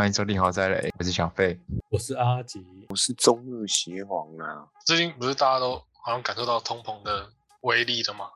[0.00, 1.60] 欢迎收听豪宅雷，我是小费。
[1.90, 4.66] 我是阿吉，我是中日协皇啊。
[4.86, 7.30] 最近不是大家都好像感受到通膨的
[7.60, 8.30] 威力了吗？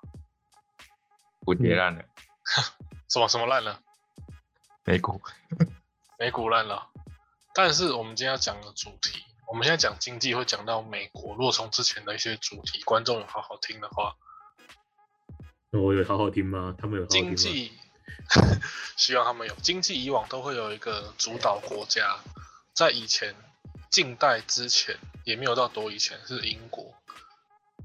[1.41, 2.05] 蝴蝶烂了，
[3.09, 3.81] 什么什么烂了？
[4.85, 5.19] 美股，
[6.21, 6.91] 美股烂了。
[7.55, 11.35] 但是我们今天要讲的主题，我们现在讲经济会讲到美国。
[11.35, 14.15] 如果从之前的一些主题，观众有好好听的话，
[15.71, 16.77] 我有好好听吗？
[16.79, 17.35] 他们有好好听吗？
[17.35, 17.73] 经济
[18.97, 22.19] 希望他们有经济，以往都会有一个主导国家，
[22.73, 23.35] 在以前
[23.91, 26.95] 近代之前也没有到多以前是英国，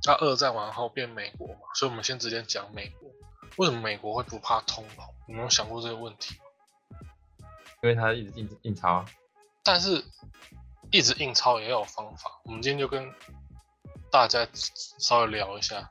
[0.05, 3.09] 那二战完后变美国嘛，所以我们先直接讲美国。
[3.57, 5.03] 为什么美国会不怕通膨？
[5.27, 6.45] 你们有想过这个问题吗？
[7.81, 9.05] 因为他一直印印钞啊。
[9.63, 10.03] 但是
[10.91, 12.39] 一直印钞也有方法。
[12.43, 13.13] 我们今天就跟
[14.09, 15.89] 大家稍微聊一下。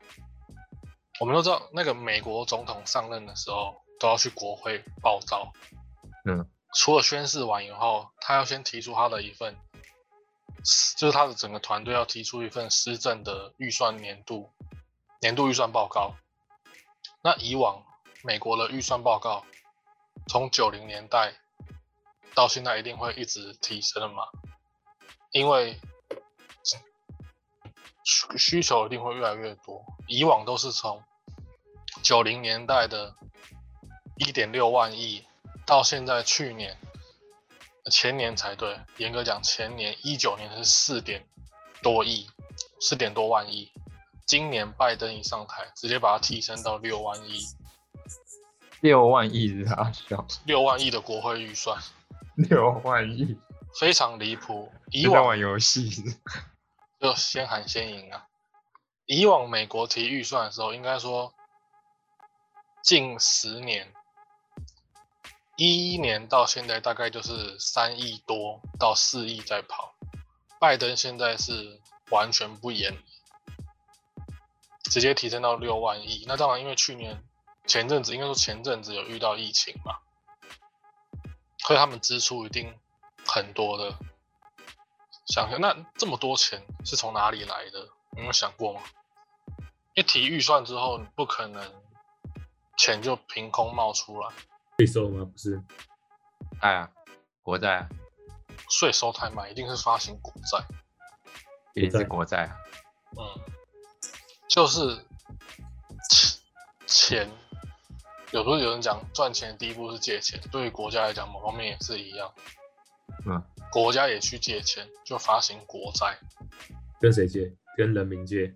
[1.20, 5.52] 我们都知道，那个美国总统上任的时候都要去国会报道。
[6.24, 9.56] 嗯，除了宣誓完以后，他要先提出他的一份，
[10.96, 14.50] 就是他的整个团队要提出一份施政的预算年度
[15.20, 16.14] 年度预算报告。
[17.22, 17.82] 那以往
[18.22, 19.44] 美国的预算报告，
[20.28, 21.34] 从九零年代
[22.34, 24.24] 到现在一定会一直提升嘛？
[25.30, 25.80] 因为
[28.04, 29.84] 需需求一定会越来越多。
[30.06, 31.02] 以往都是从
[32.02, 33.14] 九零年代的
[34.18, 35.24] 一点六万亿，
[35.64, 36.76] 到现在去年
[37.90, 41.26] 前年才对，严格讲前年一九年是四点
[41.82, 42.28] 多亿，
[42.80, 43.70] 四点多万亿。
[44.26, 47.46] 今年拜登一上台，直接把它提升到六万亿，
[48.82, 51.80] 六万亿是他笑，六万亿的国会预算，
[52.36, 53.38] 六万亿，
[53.80, 54.70] 非常离谱。
[54.90, 55.88] 以在往玩游戏，
[57.00, 58.26] 就先喊先赢啊！
[59.06, 61.32] 以往美国提预算的时候，应该说
[62.82, 63.90] 近十年，
[65.58, 69.92] 一一年到现在大概就是三亿多到四亿在跑。
[70.60, 71.80] 拜登现在是
[72.10, 72.96] 完全不演，
[74.84, 76.24] 直接提升到六万亿。
[76.28, 77.24] 那当然，因为去年
[77.66, 79.98] 前阵子应该说前阵子有遇到疫情嘛，
[81.66, 82.78] 所以他们支出一定
[83.26, 83.98] 很多的。
[85.26, 87.88] 想想那这么多钱是从哪里来的？
[88.16, 88.82] 你有想过吗？
[89.94, 91.82] 一提预算之后，你不可能
[92.76, 94.30] 钱就凭空冒出来，
[94.78, 95.24] 税收吗？
[95.24, 95.60] 不是，
[96.60, 96.88] 哎呀，
[97.42, 97.88] 国债啊，
[98.70, 100.64] 税收太慢，一定是发行国债。
[101.74, 102.56] 一定是国债啊。
[103.16, 103.42] 嗯，
[104.48, 105.04] 就是
[106.08, 106.38] 钱
[106.86, 107.30] 钱，
[108.30, 112.32] 有时候有人讲赚钱的第一步是借钱，对于国家来讲，某方面也是一样。
[113.26, 116.16] 嗯，国家也去借钱，就发行国债。
[117.00, 117.52] 跟谁借？
[117.76, 118.54] 跟人民借。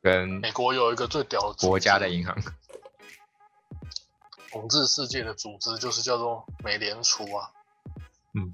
[0.00, 2.34] 跟美国有一个最屌的国家的银行，
[4.50, 7.50] 统治世界的组织，就是叫做美联储啊。
[8.34, 8.52] 嗯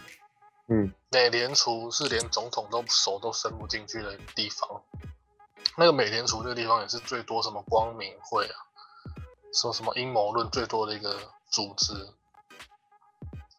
[0.67, 4.83] 嗯，美联储是连总统都手都伸不进去的地方。
[5.77, 8.55] 那个美联储这个地方也是最多什么光明会啊，
[9.53, 11.19] 说什么阴谋论最多的一个
[11.51, 11.93] 组织。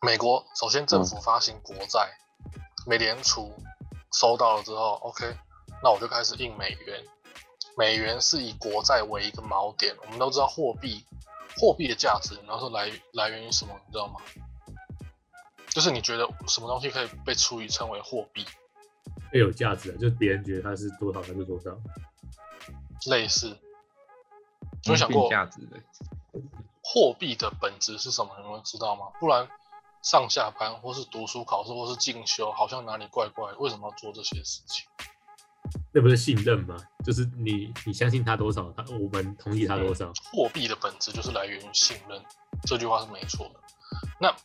[0.01, 2.17] 美国首先政府发行国债，
[2.87, 3.53] 美联储
[4.11, 5.37] 收到了之后，OK，
[5.83, 7.03] 那我就开始印美元。
[7.77, 11.05] 美元是以国债为一个锚点，我们都知道货币，
[11.57, 14.19] 货币的价值，然后说来来源于什么，你知道吗？
[15.69, 18.45] 就是你觉得什么东西可以被处以称为货币，
[19.31, 21.71] 会有价值的，就是别人觉得它是多少，它是多少。
[23.07, 23.57] 类似。
[24.83, 25.81] 你有想过价值的，
[26.83, 28.35] 货币的本质是什么？
[28.41, 29.07] 你们知道吗？
[29.19, 29.47] 不然
[30.01, 34.85] 上下班或是读书考试或是进修，好像哪里怪怪，为什么要做这些事情？
[35.93, 36.75] 那不是信任吗？
[37.03, 40.11] 就是你你相信他多少，他我们同意他多少。
[40.31, 42.21] 货币的本质就是来源于信任，
[42.63, 43.59] 这句话是没错的。
[44.19, 44.35] 那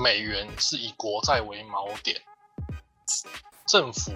[0.00, 2.20] 美元是以国债为锚点，
[3.66, 4.12] 政府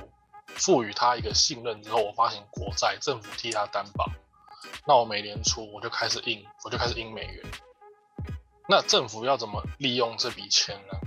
[0.47, 4.11] 赋予它一个信任之后，我发行国债，政府替它担保，
[4.87, 7.45] 那我美联储我就开始印，我就开始印美元。
[8.69, 10.99] 那政府要怎么利用这笔钱呢？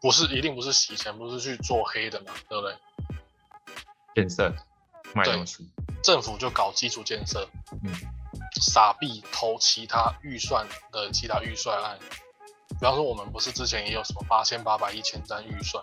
[0.00, 2.74] 不是一定不是洗钱，不是去做黑的嘛，对不对？
[4.18, 4.52] 建设
[5.14, 5.68] 卖对东西，
[6.02, 7.48] 政府就搞基础建设，
[7.84, 7.92] 嗯，
[8.60, 11.98] 傻逼投其他预算的其他预算案，
[12.68, 15.82] 比方说我们不是之前也有什么八千八百亿前瞻预算，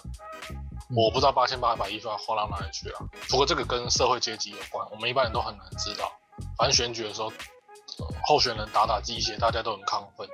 [0.96, 3.00] 我不知道八千八百亿算花到哪里去了。
[3.30, 6.12] 不过这个跟社会阶级有关，我们一般人都很难知道。
[6.58, 7.30] 反正选举的时候，
[8.00, 10.28] 呃候选人打打鸡血，大家都很亢奋。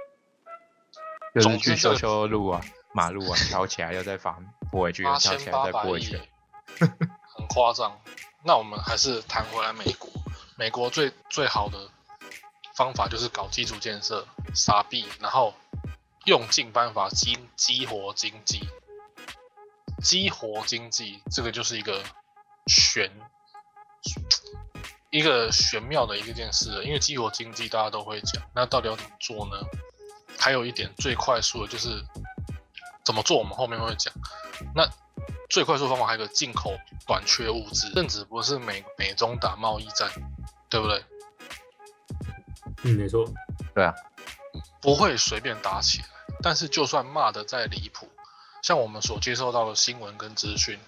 [1.33, 2.59] 就是总之修修路啊、
[2.93, 6.21] 马路啊， 挑起来又再放拨回去，又起来再拨回去亿，，
[6.79, 6.89] 很
[7.53, 7.99] 夸张。
[8.43, 10.09] 那我们还是谈回来美国，
[10.55, 11.77] 美国最最好的
[12.75, 14.25] 方法就是搞基础建设，
[14.55, 15.53] 撒币，然后
[16.25, 18.67] 用尽办法激激活经济，
[20.01, 22.01] 激活经济，这个就是一个
[22.67, 23.11] 玄
[25.11, 29.57] 一个玄妙的一个件事了，因为激活经济大家都会讲，那到底要怎么做呢？
[30.39, 32.03] 还有一点最快速的就是
[33.05, 34.11] 怎么做，我们后面会讲。
[34.73, 34.89] 那
[35.51, 36.73] 最快速方法还有个进口
[37.05, 40.09] 短缺物资，甚至不是美美中打贸易战，
[40.69, 41.03] 对不对？
[42.83, 43.25] 嗯，没错，
[43.75, 43.93] 对啊，
[44.81, 46.05] 不会随便打起来。
[46.41, 48.09] 但是就算骂的再离谱，
[48.63, 50.79] 像我们所接受到的新闻跟资讯，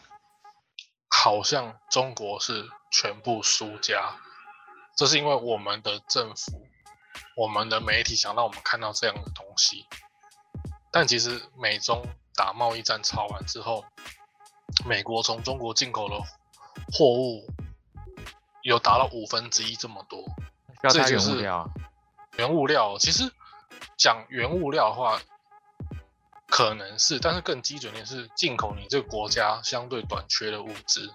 [1.10, 4.16] 好像中国是全部输家，
[4.96, 6.66] 这是因为我们的政府、
[7.36, 9.86] 我们的媒体想让我们看到这样的东西。
[10.90, 12.04] 但其实美中
[12.36, 13.84] 打贸易战吵完之后，
[14.86, 16.16] 美国从中国进口的
[16.92, 17.48] 货物
[18.62, 20.24] 有达到五分之一这么多。
[20.90, 21.70] 这就是原物料啊，
[22.38, 23.32] 原物料，其实
[23.98, 25.22] 讲原物料的话，
[26.48, 31.14] 可能是，但是更基准的是进口你这个国家相对短缺的物资。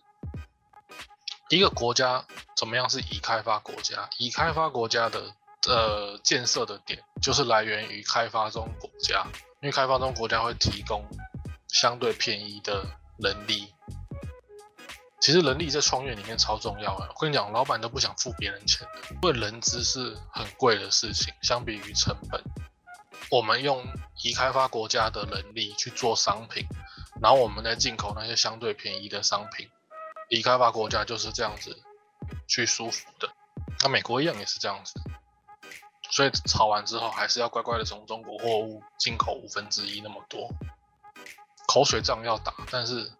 [1.51, 2.25] 一个国家
[2.57, 4.09] 怎么样是已开发国家？
[4.19, 5.35] 已开发国家的
[5.67, 9.27] 呃建设的点就是来源于开发中国家，
[9.61, 11.05] 因为开发中国家会提供
[11.69, 12.87] 相对便宜的
[13.19, 13.73] 能力。
[15.21, 22.41] 其实人力在创业里面超重要的，我跟你讲，老板都不想付别人钱的，因为人资是很贵的事情，相比于成本，
[23.31, 23.85] 我们用
[24.23, 26.65] 已开发国家的能力去做商品，
[27.21, 29.69] 然后我们再进口那些相对便宜的商品，
[30.31, 31.77] 已开发国家就是这样子
[32.47, 33.29] 去舒服的，
[33.83, 34.95] 那美国一样也是这样子，
[36.11, 40.49] 所以炒完之后还是要乖乖的从中国货物进口五分之一那么多，
[41.69, 43.13] 口水仗要打，但是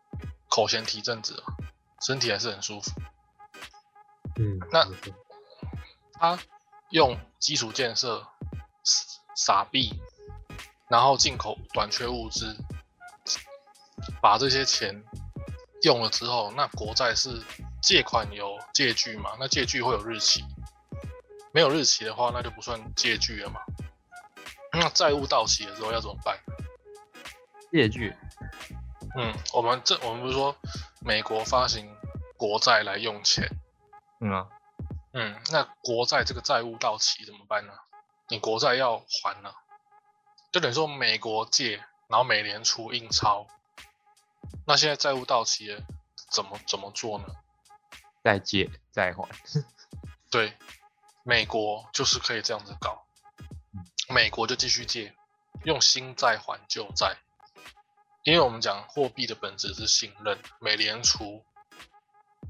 [0.49, 1.53] 口嫌体正直啊，
[2.01, 2.91] 身体还是很舒服。
[4.37, 4.91] 嗯，那
[6.15, 6.39] 他
[6.89, 8.27] 用基础建设
[8.83, 9.93] 撒撒币，
[10.89, 12.57] 然后进口短缺物资，
[14.23, 15.05] 把这些钱
[15.83, 17.43] 用了之后，那国债是
[17.83, 19.33] 借款有借据嘛？
[19.39, 20.43] 那借据会有日期，
[21.53, 23.61] 没有日期的话，那就不算借据了嘛。
[24.73, 26.39] 那债务到期的时候要怎么办？
[27.71, 28.17] 借据
[29.17, 30.57] 嗯，我们这我们不是说
[31.01, 31.97] 美国发行
[32.37, 33.49] 国债来用钱，
[34.21, 34.49] 嗯啊，
[35.13, 37.73] 嗯，那国债这个债务到期怎么办呢？
[38.29, 39.53] 你国债要还呢、
[40.53, 41.77] 就等于说美国借，
[42.09, 43.47] 然后美联储印钞，
[44.67, 45.83] 那现在债务到期了，
[46.31, 47.25] 怎么怎么做呢？
[48.23, 49.27] 再借再还，
[50.31, 50.53] 对，
[51.23, 53.07] 美国就是可以这样子搞，
[54.11, 55.15] 美国就继续借，
[55.65, 57.17] 用新债还旧债，
[58.29, 61.43] 因为我们讲货币的本质是信任，美联储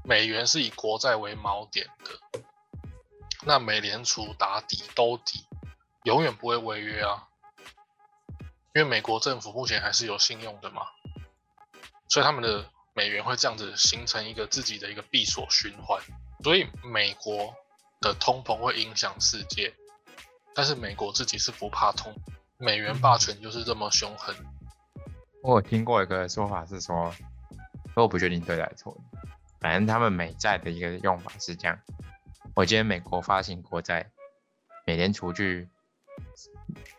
[0.03, 2.41] 美元是以国债为锚点的，
[3.45, 5.45] 那美联储打底兜底，
[6.03, 7.29] 永远不会违约啊，
[8.75, 10.81] 因为美国政府目前还是有信用的嘛，
[12.09, 16.03] 所以他们的美元会这样子形成一个自己的一个闭锁循环。
[16.43, 17.55] 所以美国
[18.01, 19.73] 的通膨会影响世界，
[20.53, 22.13] 但是美国自己是不怕通，
[22.57, 24.35] 美元霸权就是这么凶狠。
[25.41, 27.13] 我有听过一个说法是说，
[27.95, 28.95] 我不确定对还是错，
[29.59, 31.79] 反正他们美债的一个用法是这样：
[32.55, 34.11] 我今天美国发行国债，
[34.85, 35.69] 美联储去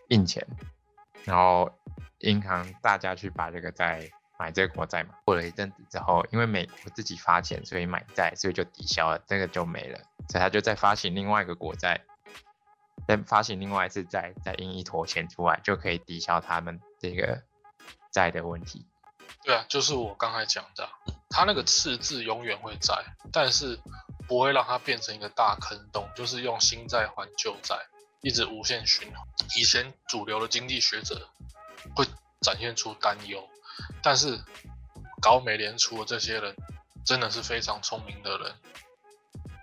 [0.09, 0.47] 印钱，
[1.25, 1.71] 然后
[2.21, 5.15] 银行大家去把这个债买这个国债嘛。
[5.27, 9.99] 过了一阵子之后，因为美国自己发钱，所以买债，所以就抵消了，这个就没了，
[10.31, 12.01] 所以他就再发行另外一个国债，
[13.07, 17.43] 再发行另外一次债，再印一坨钱出来，就可以抵消他们这个
[18.11, 18.87] 债的问题。
[19.43, 20.91] 对啊，就是我刚才讲的啊，
[21.31, 22.95] 它那个赤字永远会在，
[23.33, 23.79] 但是
[24.29, 27.77] 不会让它变成一个大坑洞，就是用新债还旧债，
[28.21, 29.27] 一直无限循环。
[29.57, 31.31] 以前主流的经济学者
[31.97, 32.05] 会
[32.43, 33.49] 展现出担忧，
[34.03, 34.39] 但是
[35.23, 36.55] 搞美联储的这些人
[37.05, 38.55] 真的是非常聪明的人，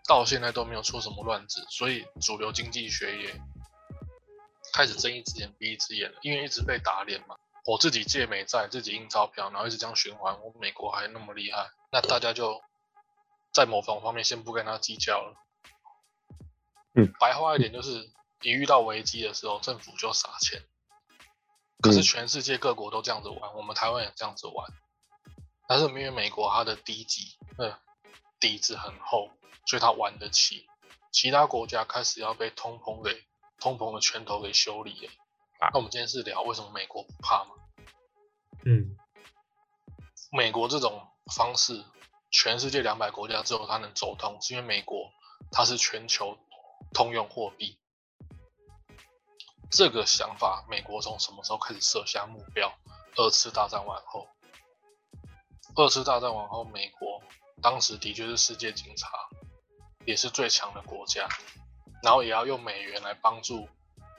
[0.08, 3.39] 到现在都没有出什么乱子，所以主流经济学也
[4.74, 7.36] 开始睁一只眼闭一只眼了，因为一直被打脸嘛。
[7.68, 12.62] 我自己借美债，自己印钞票，然后一直这样循环，我美国还那么厉害，那大家就
[13.52, 15.36] 在某种方面先不跟他计较了。
[16.96, 18.10] 嗯，白话一点就是，
[18.42, 20.64] 一遇到危机的时候，政府就撒钱。
[21.82, 24.72] 可是嗯全世界各国都这样子玩，我们台湾也这样子玩。
[25.68, 27.76] 但是因为美国它的低级，嗯，
[28.40, 29.30] 底子很厚，
[29.66, 30.66] 所以它玩得起。
[31.12, 33.28] 其他国家开始要被通膨给
[33.60, 35.12] 通膨的拳头给修理了。
[35.60, 37.56] 啊那我们今天是聊为什么美国不怕嘛？
[38.66, 38.96] 嗯，
[40.32, 41.84] 美国这种方式，
[42.32, 45.12] 全世界两百国家只有它能走通，是因为美国
[45.52, 46.38] 它是全球
[46.94, 47.80] 通用货币。
[49.70, 52.74] 这个想法，美国从什么时候开始设下目标？
[53.16, 54.28] 二次大战完后，
[55.76, 57.22] 二次大战完后，美国
[57.62, 59.10] 当时的确是世界警察，
[60.06, 61.28] 也是最强的国家，
[62.04, 63.68] 然后也要用美元来帮助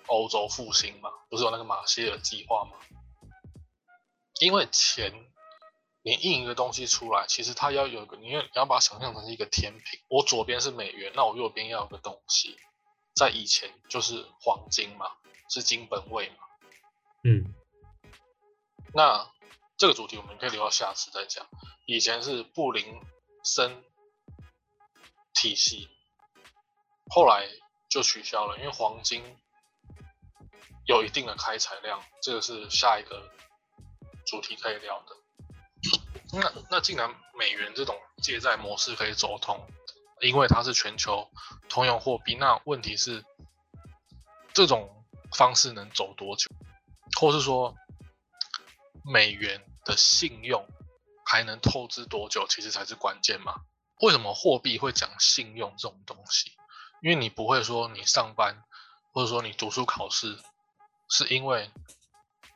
[0.06, 2.72] 欧洲复兴嘛，不是有那个马歇尔计划吗？
[4.40, 5.12] 因为钱，
[6.02, 12.56] 你印一个东西出来，其实它要有一个，你要你要把它想象成是一个天平，我左边是美元，那我右边要有个东西，
[13.14, 15.06] 在以前就是黄金嘛，
[15.50, 16.36] 是金本位嘛，
[17.24, 17.54] 嗯，
[18.94, 19.30] 那
[19.76, 21.46] 这个主题我们可以留到下次再讲。
[21.84, 23.00] 以前是布林
[23.42, 23.82] 森
[25.34, 25.88] 体系，
[27.10, 27.48] 后来
[27.88, 29.36] 就取消了，因为黄金
[30.86, 33.30] 有一定的开采量，这个是下一个
[34.28, 35.16] 主题可以聊的。
[36.32, 39.66] 那那既然美元这种借债模式可以走通，
[40.20, 41.30] 因为它是全球
[41.68, 43.24] 通用货币，那问题是
[44.52, 46.50] 这种方式能走多久，
[47.18, 47.74] 或是说
[49.02, 50.66] 美元的信用
[51.24, 53.54] 还能透支多久，其实才是关键嘛。
[54.00, 56.52] 为什么货币会讲信用这种东西？
[57.00, 58.62] 因为你不会说你上班
[59.12, 60.38] 或者说你读书考试，
[61.08, 61.70] 是因为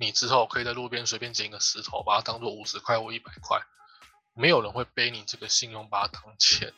[0.03, 3.63] 你之后可以在路边随便捡一个石头，把它当做五十块或一百块，
[4.35, 6.75] 没有人会背你这个信用把它当钱。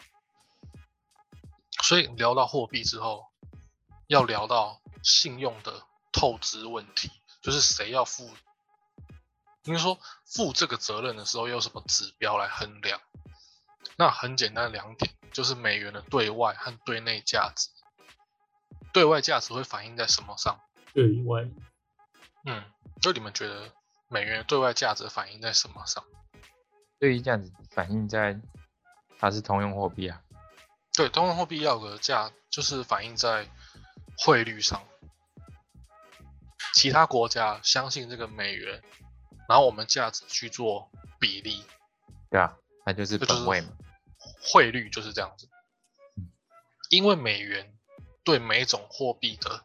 [1.83, 3.26] 所以聊到货币之后，
[4.07, 7.11] 要聊到信用的透支问题，
[7.43, 8.31] 就是谁要负，
[9.64, 13.00] 应该说负这个责任的时候，用什么指标来衡量？
[13.97, 17.71] 那很简单两点，就是美元的对外和对内价值。
[18.93, 20.61] 对外价值会反映在什么上？
[20.93, 21.49] 对外，
[22.44, 22.62] 嗯，
[23.00, 23.72] 就你们觉得
[24.08, 26.04] 美元对外价值反映在什么上？
[26.98, 28.40] 对于这样子反映在
[29.18, 30.22] 它是通用货币啊，
[30.92, 33.48] 对，通用货币要有个价，就是反映在
[34.18, 34.82] 汇率上。
[36.74, 38.82] 其他国家相信这个美元，
[39.48, 41.64] 然后我们价值去做比例，
[42.30, 43.68] 对啊，那就是本位嘛，
[44.42, 45.48] 汇率就是这样子。
[46.90, 47.76] 因为美元
[48.24, 49.64] 对每种货币的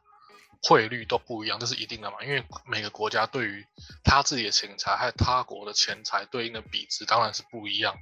[0.62, 2.24] 汇率都不一样，这是一定的嘛。
[2.24, 3.66] 因为每个国家对于
[4.04, 7.96] 他自己的钱财还有他国的钱财对应的比值当然是不一样。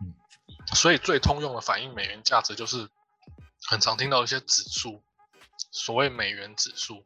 [0.00, 0.14] 嗯
[0.74, 2.88] 所以最通用的反映美元价值就是
[3.68, 5.04] 很常听到一些指数，
[5.70, 7.04] 所谓美元指数。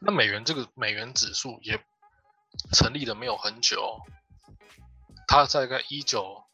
[0.00, 1.84] 那美元这个美元指数也
[2.72, 3.98] 成立的没有很久哦，
[5.26, 6.44] 它在大概一九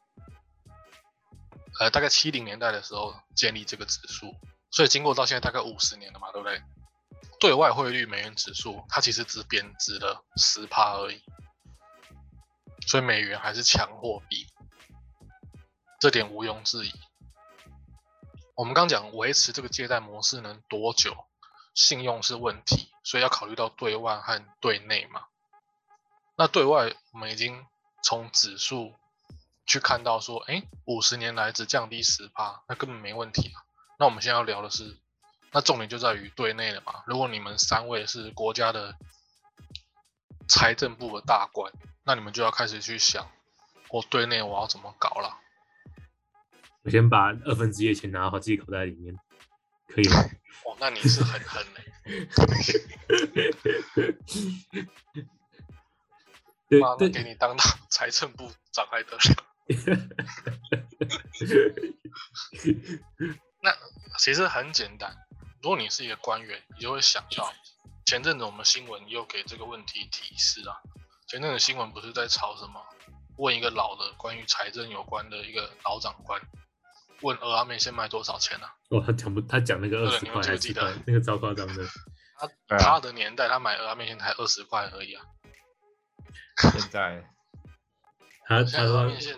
[1.78, 4.34] 呃大概七零年代的时候建立这个指数，
[4.74, 6.60] 所以经过到现在大概五十年了嘛，对不对？
[7.38, 11.22] 对外汇率美元指数它其实只贬值了十趴而已，
[12.84, 14.48] 所以美元还是强货币，
[16.00, 16.92] 这点毋庸置疑。
[18.56, 21.14] 我们刚讲维持这个借贷模式能多久，
[21.72, 25.22] 信用是问题，所以要考虑到对外和对内嘛。
[26.36, 27.64] 那对外我们已经
[28.02, 28.92] 从指数
[29.66, 33.62] 去看到说，哎，五十年来只降低十趴，那根本没问题啊。
[33.98, 34.96] 那我们现在要聊的是，
[35.52, 37.02] 那重点就在于队内了嘛。
[37.06, 38.96] 如果你们三位是国家的
[40.48, 41.72] 财政部的大官，
[42.04, 43.30] 那你们就要开始去想，
[43.90, 45.38] 我队内我要怎么搞了。
[46.82, 49.16] 我先把二分之一的钱拿好自己口袋里面，
[49.88, 50.16] 可以吗？
[50.66, 52.28] 哦，那你是很狠嘞、
[56.80, 59.20] 妈，那对对给你当当 财政部长还得了？
[63.64, 63.74] 那
[64.18, 65.16] 其实很简单，
[65.62, 67.50] 如果你是一个官员，你就会想到，
[68.04, 70.76] 前阵子我们新闻又给这个问题提示啊。
[71.26, 72.78] 前阵子新闻不是在吵什么？
[73.38, 76.38] 问一个老的关于财政有关的一个老长官，
[77.22, 78.74] 问鹅阿妹现卖多少钱啊？
[78.90, 81.82] 哦，他讲不，他讲那个二十块还记得，那个超夸张的。
[82.36, 85.24] 他、 他的年代，他买鹅阿妹现才二十块而已啊。
[86.70, 87.24] 现在
[88.46, 89.36] 他他说面线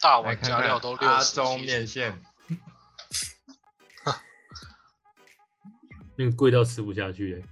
[0.00, 2.20] 大来碗加料都六阿十中面线，
[6.18, 7.48] 那个贵到吃不下去欸，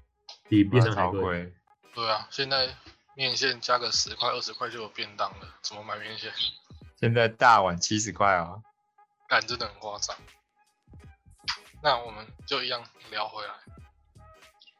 [0.48, 1.54] 比便当还贵。
[1.94, 2.76] 对啊，现在
[3.14, 6.32] 面线加个十块二十块就有便当了，怎么买面线？
[6.96, 8.60] 现在大碗七十块啊，
[9.28, 10.16] 感真的很夸张。
[11.80, 13.54] 那我们就一样聊回来。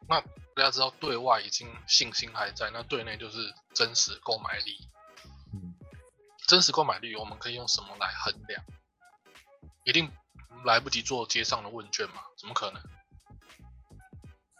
[0.09, 4.88] 那大家知道对外已经信心还在，那对内就是真实购买力。
[5.55, 5.76] 嗯，
[6.49, 8.64] 真实购买力我们可以用什么来衡量？
[9.85, 10.11] 一定
[10.64, 12.23] 来不及做街上的问卷嘛？
[12.37, 12.83] 怎么可能？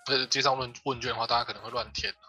[0.07, 2.25] 而且街上问问卷的话，大家可能会乱填、啊、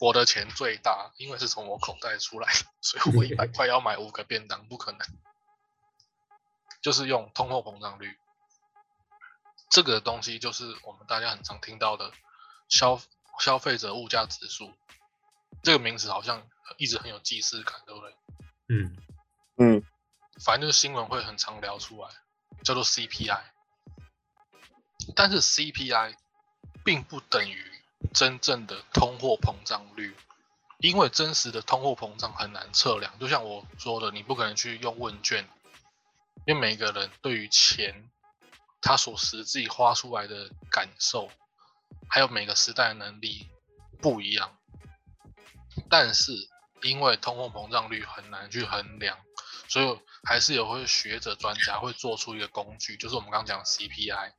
[0.00, 5.00] 我的钱最大，因为是从我口袋出来的，所以我一百块要买五个便当，不可能。
[6.82, 8.18] 就是用通货膨胀率。
[9.70, 12.12] 这个东西就是我们大家很常听到的
[12.68, 13.00] 消
[13.40, 14.72] 消费者物价指数，
[15.62, 18.14] 这个名词好像一直很有既视感，对不对？
[18.68, 18.96] 嗯
[19.56, 19.84] 嗯，
[20.44, 22.10] 反正就是新闻会很常聊出来，
[22.62, 23.40] 叫做 CPI。
[25.16, 26.14] 但是 CPI
[26.84, 27.64] 并不等于
[28.12, 30.14] 真正的通货膨胀率，
[30.78, 33.18] 因为真实的通货膨胀很难测量。
[33.18, 35.48] 就像我说的，你不可能去用问卷，
[36.46, 38.10] 因为每个人对于钱
[38.82, 41.30] 他所实际花出来的感受，
[42.08, 43.48] 还有每个时代的能力
[44.02, 44.56] 不一样。
[45.88, 46.32] 但是
[46.82, 49.18] 因为通货膨胀率很难去衡量，
[49.68, 54.32] 所以还是有会学者专家会做出一个工具，就是我们刚讲的 CPI，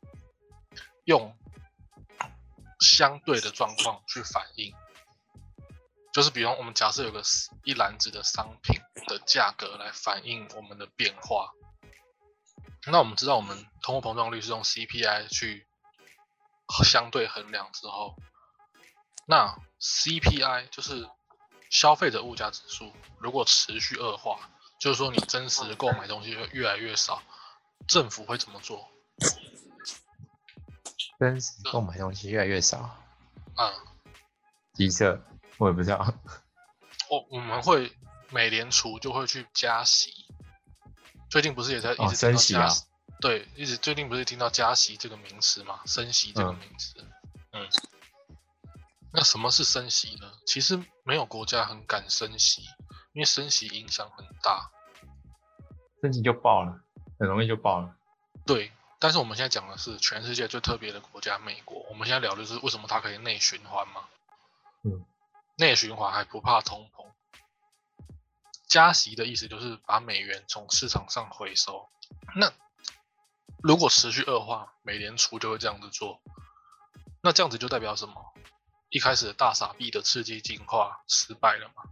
[1.05, 1.35] 用
[2.85, 4.73] 相对的状况去反映。
[6.13, 7.21] 就是比方我们假设有个
[7.63, 11.51] 一篮子的商品的价格来反映我们的变化，
[12.85, 15.67] 那我们知道我们通货膨胀率是用 CPI 去
[16.85, 18.15] 相对衡量之后，
[19.27, 21.09] 那 CPI 就是
[21.69, 24.39] 消费者物价指数，如果持续恶化，
[24.79, 27.21] 就是说你真实购买东西会越来越少，
[27.89, 28.89] 政府会怎么做？
[31.19, 32.97] 真实购买东西越来越少，
[33.55, 33.73] 嗯，
[34.73, 35.21] 机测
[35.57, 36.13] 我也不知道。
[37.09, 37.95] 我我们会
[38.31, 40.27] 美联储就会去加息，
[41.29, 42.67] 最近不是也在一哦直升息啊？
[43.21, 45.79] 对，一直最近不是听到加息这个名词嘛？
[45.85, 46.95] 升息这个嗯名词，
[47.53, 47.67] 嗯，
[49.13, 50.29] 那什么是升息呢？
[50.45, 52.63] 其实没有国家很敢升息，
[53.13, 54.69] 因为升息影响很大。
[56.01, 56.81] 升息就爆了，
[57.17, 57.95] 很容易就爆了。
[58.45, 64.07] 对，但是我们现在讲的是全世界最特别的国家美国，我们现在聊的是为什么它可以内循环吗？
[64.83, 65.05] 嗯，
[65.57, 67.05] 内循环还不怕通膨。
[68.67, 71.87] 加息的意思就是把美元从市场上回收。
[72.35, 72.51] 那
[73.61, 76.21] 如果持续恶化，美联储就会这样子做。
[77.21, 78.33] 那这样子就代表什么？
[78.89, 81.83] 一开始的大傻逼的刺激进化失败了吗？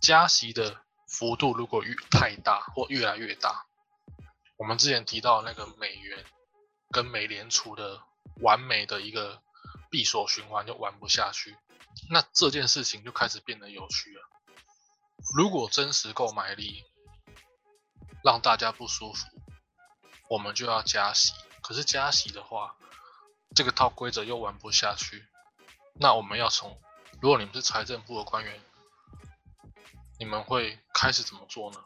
[0.00, 3.66] 加息的幅度如果越太大或越来越大，
[4.56, 6.24] 我们之前提到那个美元
[6.90, 8.02] 跟美联储的
[8.40, 9.42] 完美的一个
[9.90, 11.56] 闭锁循环就玩不下去，
[12.10, 14.22] 那这件事情就开始变得有趣了。
[15.36, 16.84] 如果真实购买力
[18.22, 19.26] 让大家不舒服，
[20.28, 21.32] 我们就要加息。
[21.62, 22.76] 可是加息的话，
[23.54, 25.26] 这个套规则又玩不下去，
[25.94, 26.80] 那我们要从，
[27.20, 28.60] 如果你们是财政部的官员，
[30.18, 31.82] 你们会开始怎么做呢？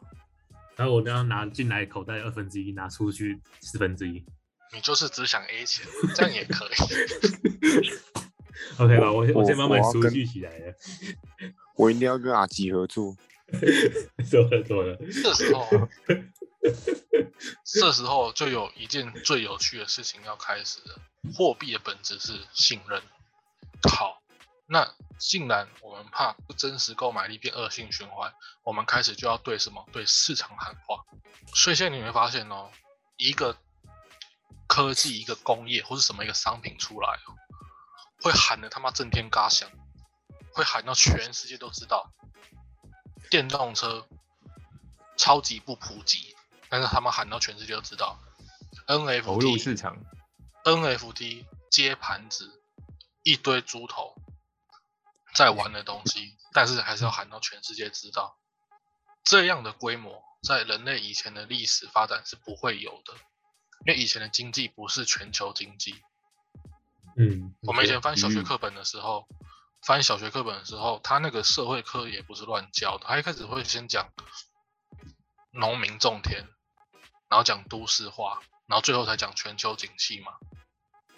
[0.79, 4.23] 然后我刚刚拿进来口袋二分之一，拿出去四分之一。
[4.73, 6.69] 你就是只想 A 钱，这样也可以。
[8.79, 10.73] OK 吧，我我我先慢慢数我要跟据起来了。
[11.75, 13.13] 我一定要跟阿吉合作。
[14.29, 15.67] 做了做了，这时候，
[17.65, 21.01] 这时候就有一件最有趣的事情要开始了。
[21.33, 23.01] 货币的本质是信任。
[23.91, 24.18] 好，
[24.71, 28.31] 那既然我们怕不真实购买力变恶性循环，
[28.63, 29.83] 我们开始就要对什么？
[29.91, 31.03] 对市场喊话。
[31.55, 32.69] 所以现在你会发现哦，
[33.17, 33.57] 一个
[34.67, 37.33] 科技、一个工业或是什么一个商品出来哦，
[38.21, 39.67] 会喊的他妈震天嘎响，
[40.53, 42.11] 会喊到全世界都知道。
[43.31, 44.07] 电动车
[45.17, 46.35] 超级不普及，
[46.69, 48.19] 但是他们喊到全世界都知道。
[48.85, 49.97] NFT 市场
[50.63, 52.61] ，NFT 接盘子，
[53.23, 54.15] 一堆猪头
[55.35, 58.37] 在玩的东西，但是还是要喊到全世界知道。
[59.23, 63.13] 这样的规模，在人类以前的历史发展是不会有的，
[63.85, 66.01] 因为以前的经济不是全球经济。
[67.17, 69.27] 嗯，我们以前翻小学嗯课本的时候，
[69.81, 74.09] 翻小学课本的时候，他那个社会课也不是乱教的，他一开始会先讲
[75.51, 76.47] 农民种田，
[77.27, 80.33] 然后讲都市化，然后最后才讲全球景气嘛。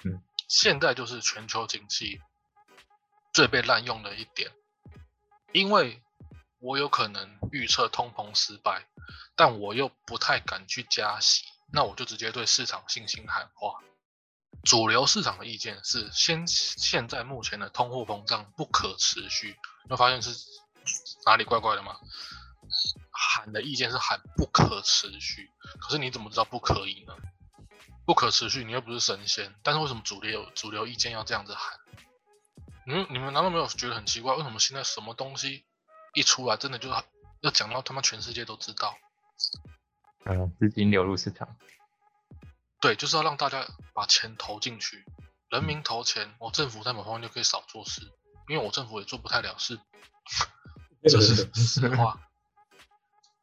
[0.04, 2.20] 嗯，现在就是全球景气
[3.34, 4.52] 最被滥用的一点，
[5.54, 6.02] 因为
[6.60, 8.86] 我有可能预测通膨失败，
[9.36, 13.80] 但我又不太敢去加息，那我就直接对市场信心喊话。
[14.64, 20.32] 主流市场的意见是，先现在目前的通货膨胀不可持续，你会发现是
[21.26, 21.96] 哪里怪怪的吗？
[23.12, 27.16] 喊的意见是喊不可持续，可是你怎么知道不可以呢？
[28.06, 31.80] 不可持续，你又不是神仙，但是为什么主流主流意见要这样子喊？
[32.92, 34.36] 你们你们难道没有觉得很奇怪？
[34.36, 35.66] 为什么现在什么东西
[36.14, 37.06] 一出来，真的就要
[37.40, 38.98] 要讲到他妈全世界都知道？
[40.26, 41.56] 嗯，资金流入市场，
[42.82, 45.06] 对，就是要让大家把钱投进去，
[45.48, 48.02] 人民投钱，我政府在某方面就可以少做事，
[48.50, 49.80] 因为我政府也做不太了事，
[51.10, 52.20] 这是实话。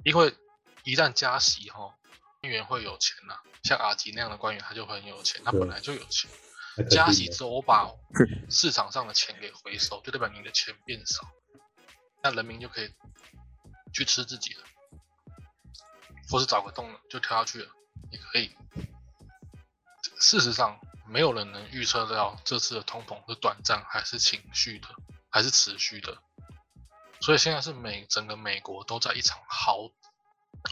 [0.04, 0.36] 因为
[0.84, 1.94] 一旦加息哈，
[2.42, 6.30] 官员会有钱呐、像阿吉那样的官员，他就很有钱，他本来就有钱。
[6.84, 7.90] 加息之后，我把
[8.50, 11.28] 市场上的钱给回收，就代表你的钱变少，
[12.22, 12.94] 那人民就可以
[13.92, 14.60] 去吃自己的，
[16.30, 17.70] 或是找个洞就跳下去了，
[18.10, 18.54] 也可以。
[20.20, 24.88] 事实上，没有人能预测到这次的通膨是短暂还是情绪的，
[25.30, 26.18] 还是持续的。
[27.20, 29.90] 所以现在是美整个美国都在一场豪，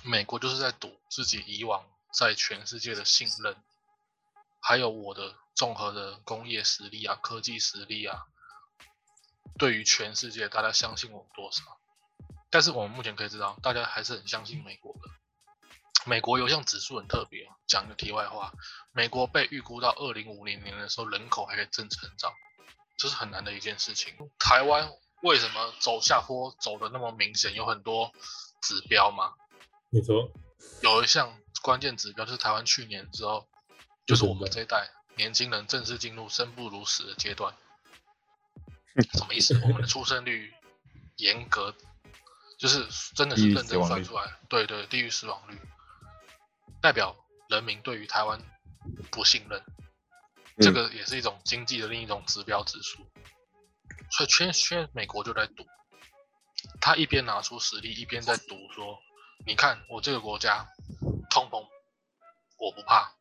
[0.05, 3.57] 美国就是在赌自己以往在全世界的信任，
[4.61, 8.27] 还有我的综合的工业实力啊、科技实力啊，
[9.59, 11.62] 对于全世界大家相信我多少？
[12.51, 15.11] 但是我们目前可以知道，大家还是很相信美国的。
[16.05, 18.53] 美国有一项指数很特别哦，讲个题外话，
[18.92, 22.33] 美国被预估到二零五零年的时候，人口还可以正成长，
[22.97, 24.14] 这是很难的一件事情。
[24.38, 24.92] 台湾
[25.23, 27.55] 为什么走下坡走的那么明显？
[27.55, 28.12] 有很多
[28.62, 29.35] 指标吗，
[29.90, 30.31] 你说
[30.83, 33.49] 有一项关键指标就是台湾去年之后，
[34.07, 37.55] 就是我们这一代年轻人正式进入生不如死的阶段。
[39.12, 39.59] 什么意思？
[39.62, 40.55] 我们的出生率
[41.16, 41.74] 严格，
[42.59, 45.59] 就是真的是认真算出来，对对，低于死亡率，
[46.81, 47.14] 代表
[47.50, 48.40] 人民对于台湾
[49.11, 49.62] 不信任，
[50.59, 53.07] 这嗯个也是一种经济的另一种指标指数。
[54.11, 55.66] 所以全全美国就在赌，
[56.81, 58.98] 他一边拿出实力，一边在赌说，
[59.46, 60.66] 你看我这个国家
[61.29, 61.66] 通膨，
[62.59, 63.15] 我不怕，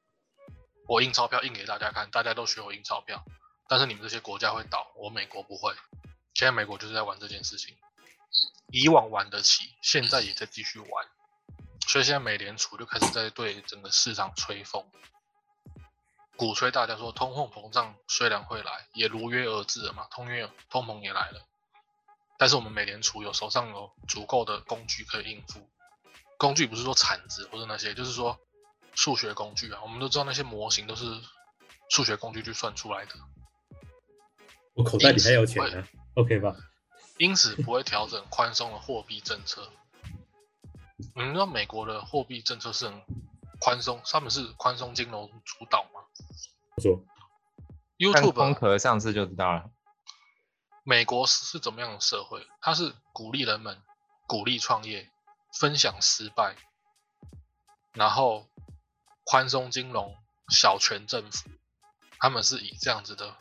[0.87, 3.23] 我印钞票印给大家看，大家都学我印钞票，
[3.67, 5.73] 但是你们这些国家会倒，我美国不会。
[6.33, 7.75] 现在美国就是在玩这件事情，
[8.71, 11.07] 以往玩得起，现在也在继续玩，
[11.87, 14.85] 所以现在美联储就开始在对整个市场吹风，
[16.35, 21.41] 鼓吹大家说通货膨胀虽然会来，也如约而至了嘛，通约通膨也来了，
[22.37, 25.67] 但是我们美联储有手上有足够的工具可以应付，
[26.37, 28.37] 工具不是说铲子或者那些，就是说
[28.95, 31.05] 数学工具啊，我们都知道那些模型都是
[31.89, 33.11] 数学工具去算出来的，
[34.73, 36.55] 我口袋里还有钱呢，OK 吧？
[37.17, 39.69] 因此不会调整宽松的货币政策。
[40.97, 43.01] 你们知道美国的货币政策是很
[43.59, 46.01] 宽松，他们是宽松金融主导吗
[46.75, 47.05] 我说
[48.13, 49.69] 看空？YouTube 壳上次就知道了。
[50.83, 52.45] 美国是是怎么样的社会？
[52.61, 53.81] 它是鼓励人们
[54.27, 55.09] 鼓励创业，
[55.59, 56.55] 分享失败，
[57.93, 58.47] 然后
[59.25, 60.15] 宽松金融、
[60.49, 61.49] 小权政府，
[62.19, 63.35] 他们是以这样子的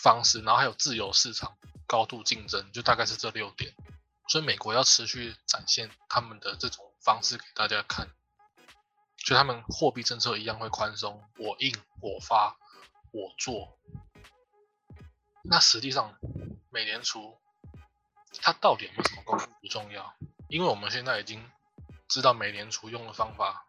[0.00, 3.74] 方式，然后还有自由市场、高度竞争，就大概是这六点。
[4.28, 8.08] 所以美国要持续展现他们的这种方式给大家看，
[9.16, 12.56] 就他们货币政策一样会宽松，我印我发
[13.10, 13.76] 我做，
[15.42, 16.16] 那实际上，
[16.70, 17.40] 美联储
[18.40, 20.14] 它到底有没有什么功能不重要，
[20.48, 21.50] 因为我们现在已经
[22.06, 23.66] 知道美联储用的方法，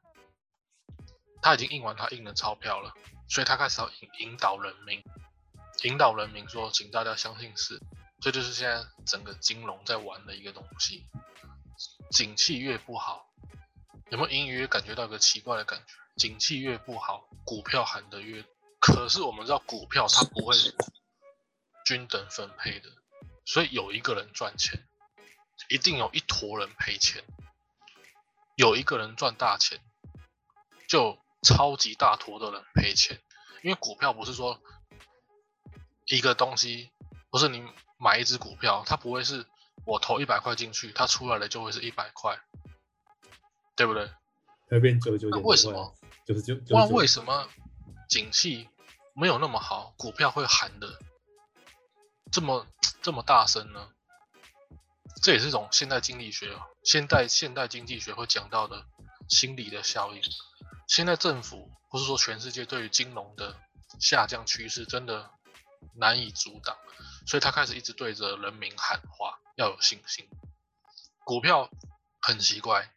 [1.41, 2.93] 他已经印完他印的钞票了，
[3.27, 5.03] 所以他开始要引引导人民，
[5.83, 7.81] 引导人民说，请大家相信是，
[8.19, 11.07] 这就是现在整个金融在玩的一个东西。
[12.11, 13.25] 景气越不好，
[14.09, 15.85] 有没有隐隐约感觉到一个奇怪的感觉？
[16.17, 18.45] 景气越不好，股票喊得越，
[18.79, 20.55] 可是我们知道股票它不会
[21.85, 22.89] 均等分配的，
[23.45, 24.87] 所以有一个人赚钱，
[25.69, 27.23] 一定有一坨人赔钱。
[28.57, 29.79] 有一个人赚大钱，
[30.87, 33.19] 就超级大坨的人赔钱。
[33.63, 34.59] 因为股票不是说
[36.05, 36.91] 一个东西，
[37.29, 37.63] 不是你
[37.97, 39.45] 买一只股票，它不会是
[39.85, 42.39] 我投一百块进去，它出来的就会是一百块，
[43.75, 44.07] 对不对？
[44.67, 45.93] 它会变九十九那点为什么？
[46.25, 46.55] 九十九？
[46.69, 47.47] 那为什么
[48.09, 48.67] 景气
[49.13, 50.99] 没有那么好，股票会喊的
[52.31, 52.65] 这么
[53.01, 53.89] 这么大声呢？
[55.21, 58.85] 这也是一种现代经济学、哦，现代现代经济学会讲到的
[59.29, 60.21] 心理的效应。
[60.91, 63.57] 现在政府不是说全世界对于金融的
[64.01, 65.31] 下降趋势真的
[65.95, 66.75] 难以阻挡，
[67.25, 70.27] 所以他开始一直对着人民喊话，要有信心。
[71.23, 71.69] 股票
[72.21, 72.91] 很奇怪，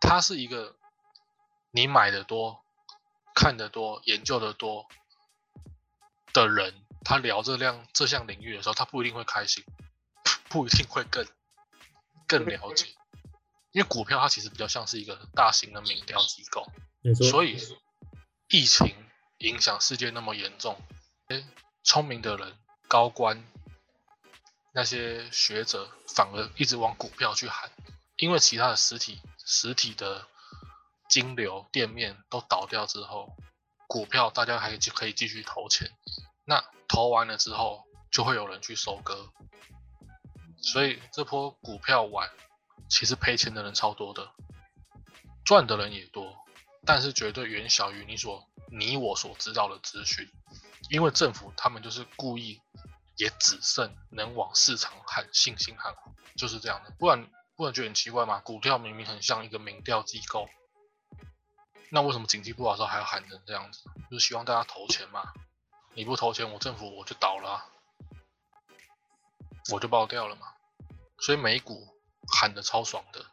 [0.00, 0.74] 它是一个
[1.70, 2.64] 你买的多、
[3.36, 4.88] 看得多、研究的多
[6.32, 9.64] 的人，他聊这辆这项领域的时候，他不一定会开心，
[10.50, 11.24] 不一定会更
[12.26, 12.88] 更了解，
[13.74, 16.64] 因为股票它其实比较像是一个大型的民调机构，
[17.28, 17.58] 所以
[18.48, 18.94] 疫情
[19.38, 20.80] 影响世界那么严重，
[21.26, 21.44] 诶
[21.82, 22.56] 聪明的人、
[22.86, 23.44] 高官、
[24.72, 27.68] 那些学者反而一直往股票去喊，
[28.16, 30.28] 因为其他的实体实体的
[31.08, 33.36] 金流店面都倒掉之后，
[33.88, 35.90] 股票大家还可以继续投钱，
[36.44, 37.82] 那投完了之后
[38.12, 39.32] 就会有人去收割，
[40.62, 42.30] 所以这波股票玩
[42.88, 44.32] 其实赔钱的人超多的，
[45.44, 46.36] 赚的人也多，
[46.84, 50.28] 但是绝对远小于你所你我所知道的资讯，
[50.90, 52.60] 因为政府他们就是故意
[53.16, 55.94] 也只剩能往市场喊信心喊，
[56.36, 58.40] 就是这样的，不然不然觉得很奇怪吗？
[58.40, 60.48] 股票明明很像一个民调机构，
[61.90, 63.84] 那为什么经济不好的时候还要喊成这样子？
[64.10, 65.32] 就是希望大家投钱嘛，
[65.94, 67.64] 你不投钱，我政府我就倒了、
[69.72, 70.48] 我就爆掉了嘛。
[71.20, 71.93] 所以美股
[72.28, 73.26] 喊的超爽的，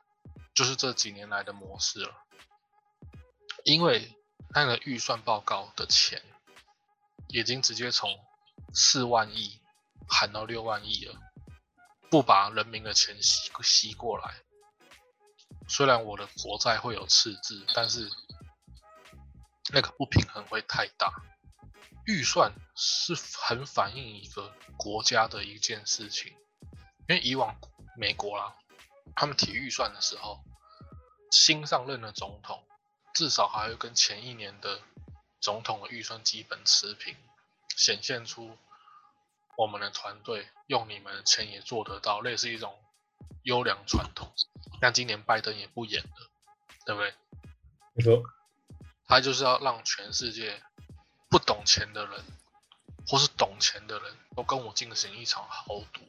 [0.54, 2.14] 就是这几年来的模式了。
[3.64, 4.18] 因为
[4.54, 6.22] 那个预算报告的钱，
[7.28, 8.20] 已经直接从
[8.74, 9.62] 四万亿
[10.08, 11.16] 喊到六万亿了，
[12.10, 14.36] 不把人民的钱吸吸过来。
[15.68, 18.10] 虽然我的国债会有赤字，但是
[19.72, 21.14] 那个不平衡会太大。
[22.08, 26.34] 预算是很反映一个国家的一件事情，
[27.08, 27.56] 因为以往
[27.96, 28.56] 美国啦，
[29.16, 30.44] 他们提预算的时候，
[31.32, 32.64] 新上任的总统
[33.14, 34.82] 至少还会跟前一年的
[35.40, 37.16] 总统的预算基本持平，
[37.76, 38.58] 显现出
[39.58, 42.80] 我们的团队用你们的钱也做得到，类似一种
[43.44, 44.32] 优良传统。
[44.82, 46.30] 像今年拜登也不演了，
[46.86, 47.14] 对不对？
[47.94, 48.24] 你说
[49.06, 50.64] 他就是要让全世界
[51.30, 52.24] 不懂钱的人，
[53.06, 56.02] 或是懂钱的人都跟我进行一场豪赌。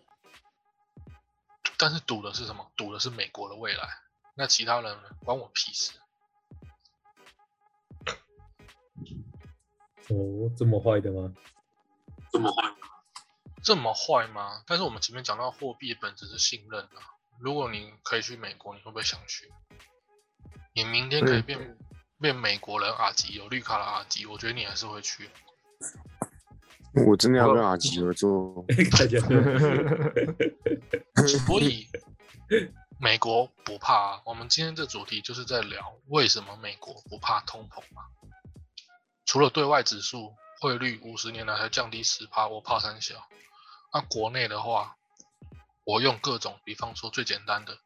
[1.83, 2.71] 但是赌的是什么？
[2.77, 3.88] 赌的是美国的未来。
[4.37, 5.09] 那其他人呢？
[5.25, 5.90] 关我屁事。
[10.09, 11.35] 哦，这么坏的吗？
[12.31, 12.73] 这么坏？
[13.64, 14.62] 这么坏吗？
[14.64, 17.18] 但是我们前面讲到货币的本质是信任啊。
[17.40, 19.53] 如果你可以去美国，你会不会想去？
[20.75, 21.77] 你明天可以变、
[22.21, 25.29] 变美国人阿吉，有绿卡的阿吉，我觉得你还是会去。
[26.94, 28.64] 我真的要跟阿吉合作。
[28.92, 29.18] 大家
[31.46, 31.88] 所以
[32.98, 34.22] 美国不怕、啊。
[34.26, 38.02] 我们今天这主题就是在聊为什么美国不怕通膨嘛？
[39.24, 43.14] 除了对外指数汇率五十年来才降低十趴，我怕三小。
[43.94, 44.96] 那国内的话，
[45.85, 47.78] 我用各种，比方说最简单的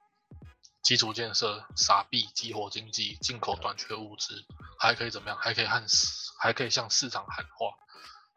[0.83, 4.45] 基础建设、傻币、激活经济、进口短缺物资，
[4.79, 5.39] 还可以怎么样？
[5.39, 7.73] 还可以和市，还可以向市场喊话。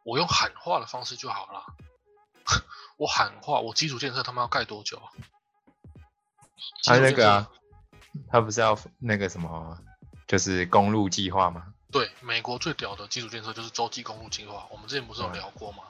[0.09, 1.63] 我用喊话的方式就好了。
[2.97, 5.11] 我喊话，我基础建设他妈要盖多久啊？
[6.83, 7.51] 他那个啊，
[8.31, 9.77] 他不是要那个什么，
[10.27, 11.73] 就是公路计划吗？
[11.91, 15.83] 对，美国最屌的基础建设就是洲际公路计划，我们之前不是有嗯聊过吗？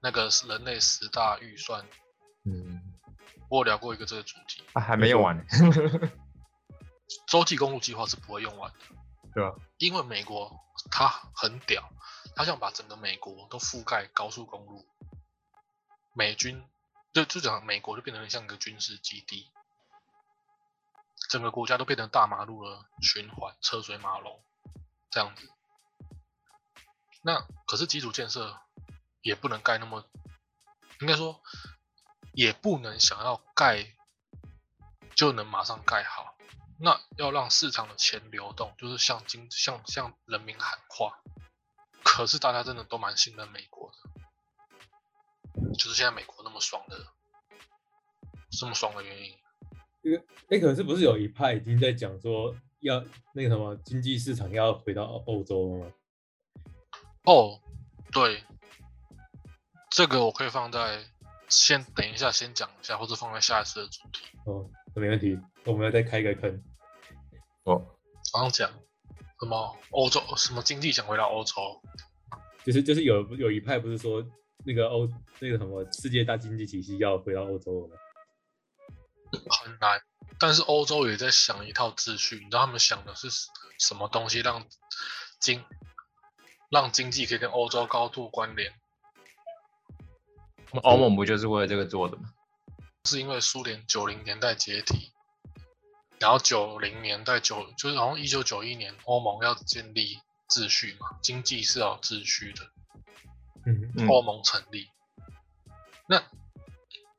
[0.00, 1.84] 那个是人类十大预算，
[2.44, 2.80] 嗯，
[3.50, 4.62] 我有聊过一个这个主题。
[4.72, 5.44] 啊，还没用完呢，
[7.28, 8.78] 洲际公路计划是不会用完的，
[9.34, 9.54] 对吧？
[9.78, 10.58] 因为美国
[10.90, 11.88] 它很屌，
[12.34, 14.86] 它想把整个美国都覆盖高速公路，
[16.14, 16.66] 美军
[17.12, 19.50] 就就讲美国就变成像一个军事基地，
[21.28, 24.42] 整个国家都变成大马路的循环，车水马龙
[25.10, 25.50] 这样子。
[27.22, 28.60] 那可是基础建设
[29.20, 30.04] 也不能盖那么，
[31.00, 31.42] 应该说
[32.32, 33.94] 也不能想要盖
[35.14, 36.37] 就能马上盖好。
[36.80, 41.20] 那要让市场的钱流动，就是向经向向人民喊话。
[42.04, 43.98] 可是大家真的都蛮信任美国的，
[45.74, 47.06] 就是现在美国那么爽的，
[48.50, 49.36] 这么爽的原因。
[50.48, 55.92] 哎，可是不是有一派已经在讲说要那个什么经济市场要回到欧洲了吗？
[57.24, 57.60] 哦，
[58.10, 58.42] 对，
[59.90, 61.04] 这个我可以放在
[61.48, 64.24] 先等一下先讲一下，或者放在下一次的主题。
[64.46, 66.64] 哦，没问题，我们要再开一个坑。
[67.64, 67.96] 哦，
[68.32, 68.70] 刚刚讲
[69.40, 71.54] 什么欧洲什么经济想回到欧洲，
[72.64, 74.24] 就是就是有有一派不是说
[74.64, 77.94] 那个欧那个什么世界大经济体系要回到欧洲了吗？
[79.50, 80.00] 很难。
[80.40, 83.28] 但是欧洲也在想一套秩序，你知道他们想的是
[83.78, 84.66] 什么东西让
[85.40, 85.64] 经
[86.70, 88.72] 让经济可以跟欧洲高度关联？
[90.82, 92.32] 欧盟不就是为了这个做的吗？
[93.04, 95.12] 是因为苏联九零年代解体，
[96.20, 102.64] 然后九零年代九就是好像一九九一年欧盟要建立秩序嘛，经济是要有秩序的，
[103.66, 104.88] 嗯，嗯欧盟成立。
[106.06, 106.22] 那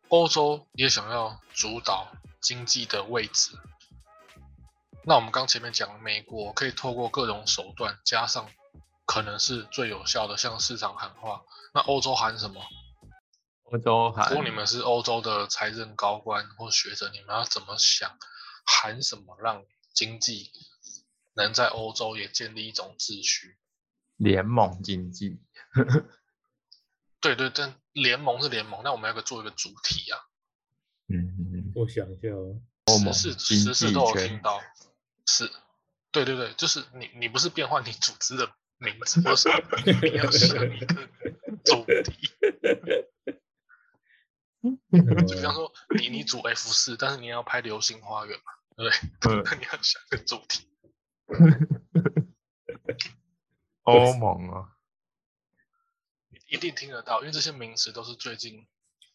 [0.09, 3.51] 欧洲也想要主导经济的位置。
[5.05, 8.49] 那我们刚前面讲，美国可以透过各种手段，加上
[9.05, 11.43] 可能是最有效的，向市场喊话。
[11.73, 12.61] 那欧洲喊什么？
[13.71, 18.17] 欧洲喊如果你们是欧洲的财政高官或学者，你们要怎么想，
[18.69, 20.51] 喊什么让经济
[21.33, 23.57] 能在欧洲也建立一种秩序？
[24.15, 25.41] 联盟经济，
[27.19, 30.19] 对对，但联盟是联盟，那我们要个做一个主题啊。
[31.07, 34.61] 嗯，我想一下哦，时事时事都有听到，
[35.25, 35.51] 是，
[36.11, 39.49] 对对对，就是你你不是变换你组织的名字，而是
[40.11, 41.09] 你要想一个
[41.65, 42.29] 主题。
[44.91, 49.43] 就比方说，你你组 F 四，但是你要拍《流星花园》嘛，对不对？
[49.43, 50.67] 那 你要想个主题。
[53.83, 54.77] 欧盟啊，
[56.47, 58.67] 一定听得到，因为这些名词都是最近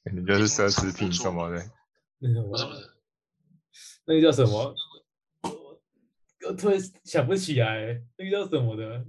[0.04, 1.70] 可能就是奢侈品什么的。
[2.18, 2.90] 那个不是不是，
[4.04, 4.74] 那个叫什么？
[5.42, 5.80] 我
[6.48, 9.06] 我突然想不起来，那个叫什么的？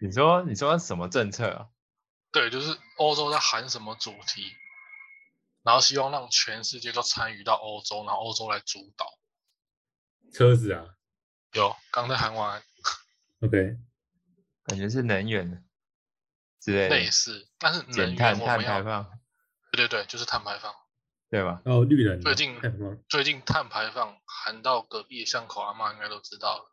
[0.00, 1.68] 你说你说什么政策啊？
[2.32, 4.42] 对，就是欧洲在喊什么主题，
[5.62, 9.18] 然后希望让全世界都参与到欧洲，然后欧洲来主导。
[10.32, 10.96] 车子啊
[11.52, 12.62] 有，刚才喊完
[13.40, 13.76] ，OK，
[14.64, 15.62] 感觉是能源的
[16.60, 19.18] 之类的，类似，但是能碳碳我们要，排放，
[19.72, 20.74] 对对对，就是碳排放。
[21.30, 21.62] 对吧？
[21.64, 22.60] 然后绿人啊最近
[23.08, 26.70] 最近碳排放喊到隔壁的巷口阿妈应该都知道了，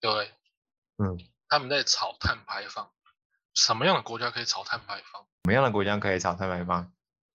[0.00, 0.34] 对不对？
[0.96, 2.90] 嗯，他们在炒碳排放，
[3.52, 5.22] 什么样的国家可以炒碳排放？
[5.22, 6.90] 什么样的国家可以炒碳排放？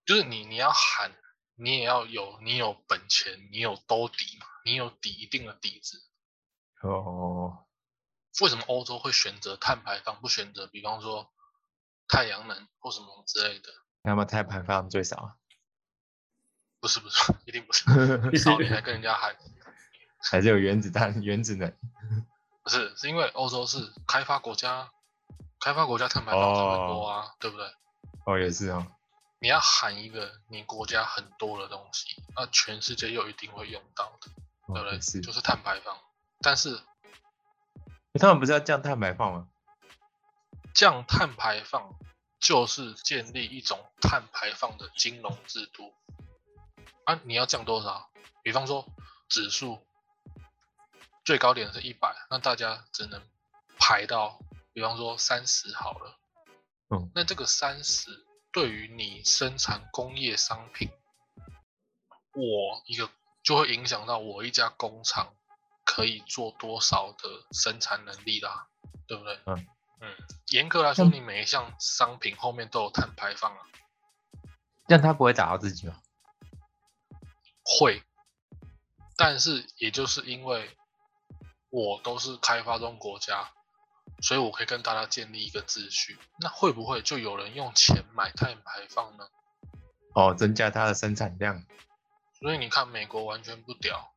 [0.06, 1.12] 就是你你要喊，
[1.56, 6.02] 你也要有你有本钱，你有兜底嘛，你有底一定的底子。
[6.82, 7.66] 哦，
[8.42, 11.32] 为什么欧洲会选择碳排放，不选择比方说
[12.08, 13.70] 太阳能或什么之类的？
[14.04, 15.36] 那么碳排放最少啊，
[16.80, 17.84] 不是不是， 一定不是。
[18.42, 19.38] 少你还跟人家喊，
[20.32, 21.72] 还是有原子弹、原子能？
[22.64, 24.92] 不是，是因为欧洲是开发国家，
[25.60, 27.66] 开发国家碳排放才会多啊，对不对？
[28.26, 28.88] 哦，也是哦。
[29.42, 34.32] 你要喊一个你国家很多的东西，那全世界又一定会用到的，
[34.68, 35.02] 哦对不对？
[35.02, 35.20] 是。
[35.20, 35.98] 就是碳排放。
[36.42, 36.80] 但是
[38.20, 39.48] 他们不是要降碳排放吗？
[40.76, 41.96] 降碳排放
[42.40, 45.92] 就是建立一种碳排放的金融制度
[47.06, 47.20] 啊！
[47.24, 48.12] 你要降多少？
[48.44, 48.88] 比方说
[49.28, 49.86] 指数
[51.26, 53.22] 最高点是一百，那大家只能
[53.80, 54.40] 排到，
[54.72, 56.16] 比方说三十好了。
[56.90, 60.90] 嗯，那这个三十对于你生产工业商品，
[62.34, 63.10] 我一个
[63.44, 65.34] 就会影响到我一家工厂
[65.86, 68.68] 可以做多少的生产能力啦，
[69.08, 69.40] 对不对？
[69.46, 69.68] 嗯
[70.02, 70.16] 嗯，
[70.50, 73.66] 严格来说，嗯你每一项商品后面都有碳排放啊，
[74.88, 76.02] 这样他不会打到自己吗？
[77.64, 78.04] 会。
[79.18, 80.76] 但是也就是因为
[81.70, 83.54] 我都是开发中国家，
[84.22, 86.18] 所以我可以跟大家建立一个秩序。
[86.40, 89.26] 那会不会就有人用钱买碳排放呢？
[90.14, 91.64] 哦，增加它的生产量。
[92.40, 94.14] 所以你看，美国完全不屌，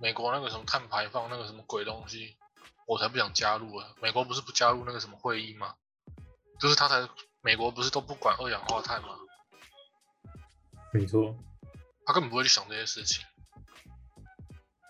[0.00, 2.36] 美国那个什么碳排放那个什么鬼东西，
[2.86, 3.94] 我才不想加入啊。
[4.00, 5.74] 美国不是不加入那个什么会议吗？
[6.60, 7.08] 就是他才，
[7.42, 9.08] 美国不是都不管二氧化碳吗？
[10.92, 11.36] 没错，
[12.06, 13.24] 他根本不会去想这些事情，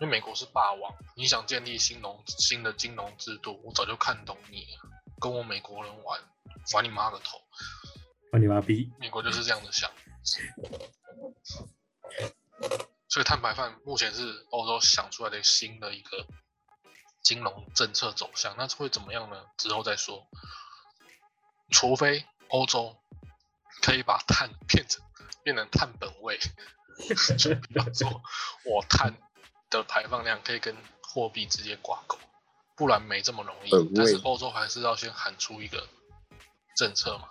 [0.04, 6.20] 因为美国是霸王，你想建立新农新的金融制度，我早就看懂你了，跟我美国人玩，
[6.74, 7.40] 玩你妈个头！
[8.30, 8.92] 玩你妈逼。
[9.00, 9.90] 美国就是这样子想，
[13.08, 16.26] 所以碳排放目前是欧洲想出来的新的一个
[17.22, 19.46] 金融政策走向，那会怎么样呢？
[19.56, 20.28] 之后再说。
[21.70, 22.94] 除非欧洲
[23.80, 25.02] 可以把碳变成
[25.42, 26.38] 变成碳本位，
[27.38, 28.22] 就比方说
[28.66, 29.16] 我碳
[29.78, 32.18] 的排放量可以跟货币直接挂钩，
[32.76, 33.70] 不然没这么容易。
[33.94, 35.88] 但是欧洲还是要先喊出一个
[36.76, 37.28] 政策嘛。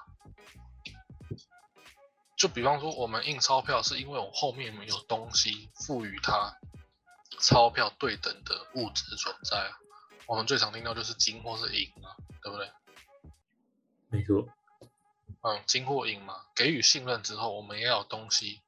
[2.35, 6.57] 就比方说，我们印钞票是因为我后面有东西赋予它
[7.39, 9.79] 钞票对等的物质存在啊。
[10.25, 12.71] 我们最常听到就是金或是银啊，对不对？
[14.09, 14.47] 没错，
[15.41, 18.61] 嗯，金或银嘛，给予信任之后，我们也要有东西，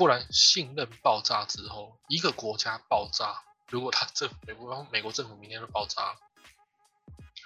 [0.00, 6.18] 不然信任爆炸之后，一个国家爆炸，如果他政府美国美国政府明天就爆炸了，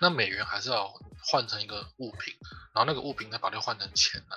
[0.01, 2.33] 那美元还是要换成一个物品，
[2.73, 4.37] 然后那个物品再把它换成钱呢、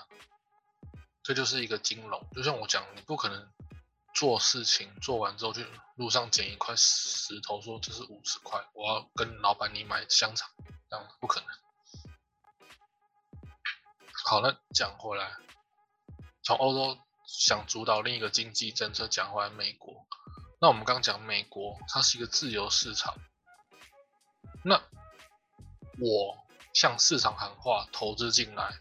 [1.22, 3.54] 这就是一个金融，就像我讲，你不可能
[4.16, 10.50] 做事情做完之后去路上捡一块石头说这是五十块，我要跟老板你买香肠，
[10.90, 11.50] 这样不可能。
[14.26, 15.38] 好，那讲回来，
[16.42, 20.08] 从欧洲想主导另一个经济政策讲回来，美国。
[20.60, 23.16] 那我们刚讲美国，它是一个自由市场。
[24.64, 24.82] 那
[26.00, 26.38] 我
[26.74, 28.80] 向市场喊话，投资进来，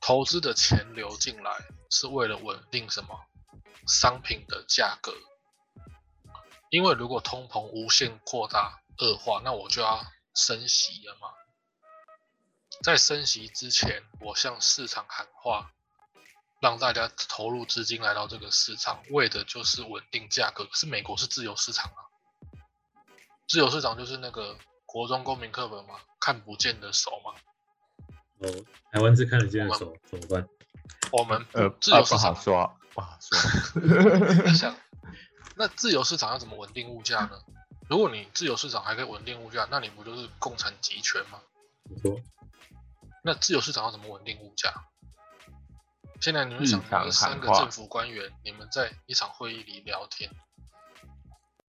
[0.00, 3.24] 投资的钱流进来是为了稳定什么
[3.86, 5.14] 商品的价格？
[6.70, 11.32] 因为如果通膨无限扩大恶化，那我就要升息了嘛。
[12.84, 15.72] 在升息之前，我向市场喊话，
[16.60, 20.64] 让大家投入资金来到这个市场，为的就是稳定价格。
[20.64, 22.00] 可是美国是自由市场啊，
[23.46, 27.34] 自由市场就是那个国中公民课本嘛，看不见的手嘛。
[28.40, 30.48] 哦，台湾是看得见的手，怎么办？
[31.12, 34.42] 我们呃，自由市场不好说，不好说。
[34.46, 34.76] 你想，
[35.56, 37.38] 那自由市场要怎么稳定物价呢？
[37.88, 41.40] 如果你自由市场还可以稳定物价，那你不就是共产集权吗？
[41.84, 42.20] 你说，
[43.24, 44.72] 那自由市场要怎么稳定物价？
[46.20, 50.30] 现在你们想，三个政府官员，你们在一场会议里聊天，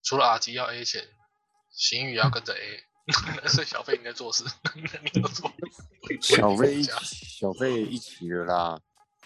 [0.04, 1.08] 除了阿吉要 A 钱，
[1.72, 2.84] 邢宇要跟着 A，
[3.48, 4.44] 所以小费你在做事，
[4.76, 5.52] 你要做
[6.22, 8.82] 小费小费一起了啦。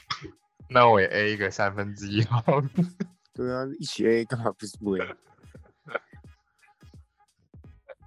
[0.69, 2.69] 那我也 A 一个三分之一好了。
[3.34, 5.15] 对啊，一起 A 干嘛不是不 A？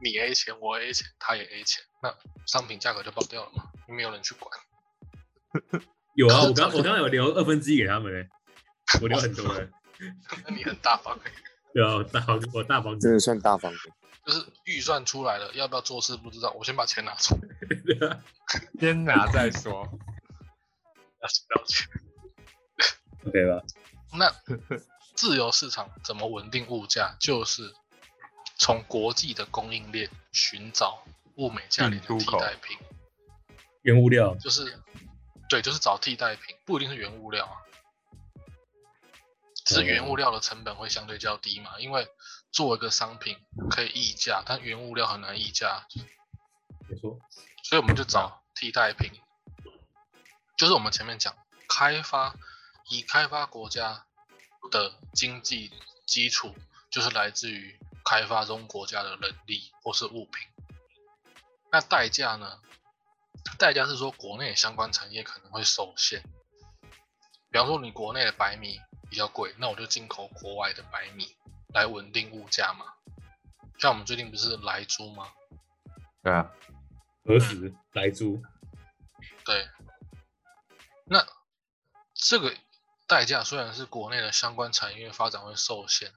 [0.03, 2.15] 你 A 钱，我 A 钱，他也 A 钱，那
[2.47, 4.53] 商品价格就爆掉了嘛，没有人去管。
[6.17, 8.29] 有啊，我刚我刚刚有留二分之一给他们嘞，
[9.01, 9.69] 我留很多嘞，
[10.49, 11.31] 那你很大方欸
[11.73, 13.79] 对啊，我大方我大方真的算大方的。
[14.25, 17.37] 就是预算出来了，要不要做事不知道，我先把钱拿出
[18.01, 18.21] 来，啊
[18.81, 19.87] 先拿再说。
[21.23, 21.87] 要先拿钱。
[23.27, 23.63] ，OK 吧？
[24.19, 24.33] 那
[25.15, 27.15] 自由市场怎么稳定物价？
[27.21, 27.73] 就是
[28.59, 31.05] 从国际的供应链寻找
[31.37, 32.77] 物美价廉的替代品，
[33.83, 34.77] 原物料，就是
[35.49, 37.55] 对，就是找替代品，不一定是原物料啊。
[39.65, 42.09] 只是原物料的成本会相对较低嘛，因为
[42.53, 43.37] 做一个商品
[43.69, 45.87] 可以议价，但原物料很难议价，
[46.89, 47.19] 没错，
[47.65, 49.11] 所以我们就找替代品，
[50.57, 51.37] 就是我们前面讲
[51.69, 52.37] 开发，
[52.91, 54.07] 以开发国家
[54.71, 55.73] 的经济
[56.07, 56.55] 基础，
[56.89, 60.47] 就是来自于开发中国家的人力或是物品。
[61.73, 62.61] 那代价呢？
[63.59, 66.23] 代价是说国内相关产业可能会受限，
[67.51, 71.37] 比方说你国内的白米比较贵，那我就进口国外的白米
[71.73, 72.87] 来稳定物价嘛。
[73.79, 75.31] 像我们最近不是来猪吗？
[76.23, 76.51] 对啊，
[77.25, 78.43] 何时来猪，
[79.45, 79.69] 对，
[81.05, 81.25] 那
[82.15, 82.57] 这个
[83.07, 86.13] 代价虽然是国内的相关产业发展会受限，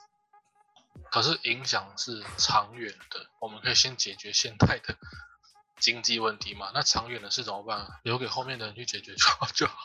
[1.12, 3.28] 可是影响是长远的。
[3.40, 4.98] 我们可以先解决现在的
[5.80, 6.72] 经济问题嘛？
[6.74, 8.00] 那长远的事怎么办？
[8.04, 9.76] 留给后面的人去解决就好 就好。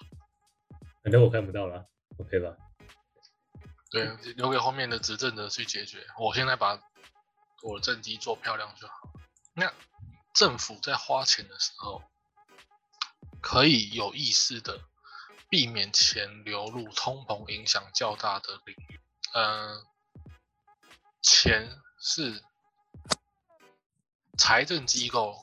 [1.03, 1.87] 反正我看不到了
[2.19, 2.57] ，OK 吧？
[3.91, 6.07] 对，留给后面的执政者去解决。
[6.19, 6.81] 我现在把
[7.63, 8.95] 我的政绩做漂亮就好。
[9.53, 9.73] 那
[10.33, 12.03] 政府在花钱的时候，
[13.41, 14.81] 可以有意识的
[15.49, 19.01] 避免钱流入通膨影响较大的领域。
[19.35, 19.85] 嗯、
[21.23, 22.43] 钱是
[24.37, 25.37] 财政机构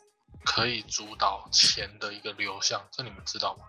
[0.44, 3.66] 可以主导钱的一个流向，这你们知道吗？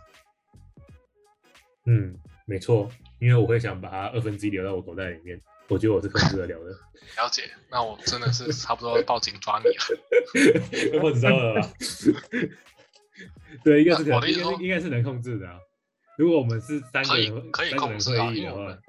[1.86, 6.70] 嗯，没错，因为我会想把它二分之一留到我口袋里面，我觉得我是控制得了的。
[7.20, 11.00] 了解，那我真的是差不多要报警抓你了。
[11.02, 11.68] 我知道了吧？
[13.64, 15.58] 对，应该是可应该我的意思是应该是能控制的啊。
[16.16, 18.82] 如果我们是三个可以人可以控制啊我们，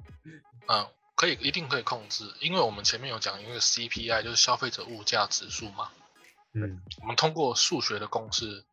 [0.67, 5.89] 嗯，可以，一定可以控制，因为我们前面有讲因为 CPI，就是消费者物价指数嘛，
[6.53, 8.65] 嗯，我们通过数学的公式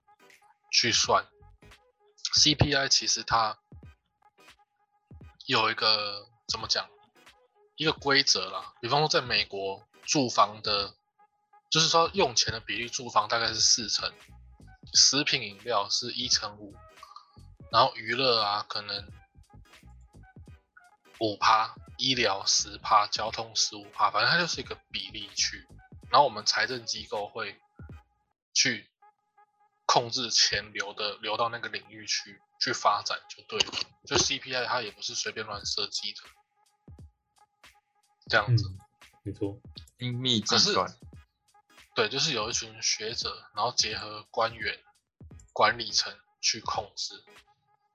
[0.70, 1.26] 去算
[2.34, 3.58] CPI，其实它
[5.46, 6.88] 有一个怎么讲，
[7.76, 10.94] 一个规则啦，比方说在美国住房的，
[11.70, 14.12] 就是说用钱的比例，住房大概是四成，
[14.92, 16.74] 食品饮料是一成五，
[17.72, 19.10] 然后娱乐啊可能
[21.18, 25.66] 五趴，医疗十趴，交通十五趴，反正它就是一个比例区。
[26.10, 27.56] 然后我们财政机构会
[28.52, 28.90] 去
[29.86, 33.72] 控制钱流的流到那个领域去去发展就对了。
[34.06, 36.20] 就 CPI 它也不是随便乱设计的，
[38.28, 38.68] 这样子。
[38.68, 38.78] 嗯，
[39.24, 39.60] 没错，
[39.98, 40.96] 精密计可是算。
[41.94, 44.78] 对，就是有一群学者，然后结合官员、
[45.52, 47.24] 管理层去控制。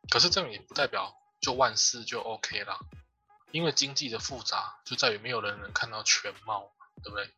[0.10, 2.78] 可是这样也不代表就万事就 OK 啦，
[3.51, 7.34] 因为经济的复杂就在于没有人能看到全貌，对不对？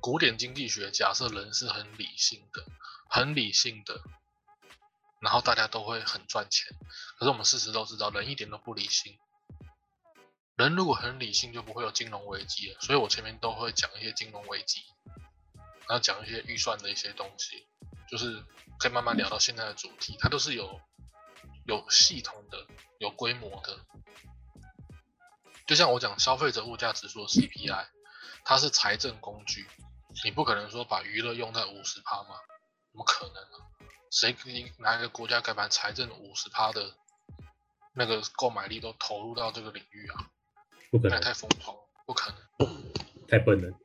[0.00, 2.64] 古典经济学假设人是很理性的，
[3.08, 4.00] 很理性的，
[5.20, 6.76] 然后大家都会很赚钱。
[7.18, 9.18] 可是我们事实都知道，人一点都不理性。
[10.56, 12.80] 人如果很理性，就不会有金融危机了。
[12.80, 14.82] 所以我前面都会讲一些金融危机，
[15.86, 17.66] 然后讲一些预算的一些东西，
[18.08, 18.42] 就是
[18.78, 20.80] 可以慢慢聊到现在的主题，它都是有
[21.66, 22.66] 有系统的、
[22.98, 23.78] 有规模的。
[25.66, 27.88] 就像我讲消费者物价指数 CPI，
[28.44, 29.68] 它是财政工具，
[30.24, 32.36] 你不可能说把娱乐用在五十趴嘛？
[32.90, 33.58] 怎么可能呢、
[34.10, 36.94] 谁给你哪一个国家敢把财政五十趴的
[37.92, 40.30] 那个购买力都投入到这个领域啊，
[40.90, 42.38] 不可能，太疯狂，不可能。
[43.28, 43.76] 太笨了。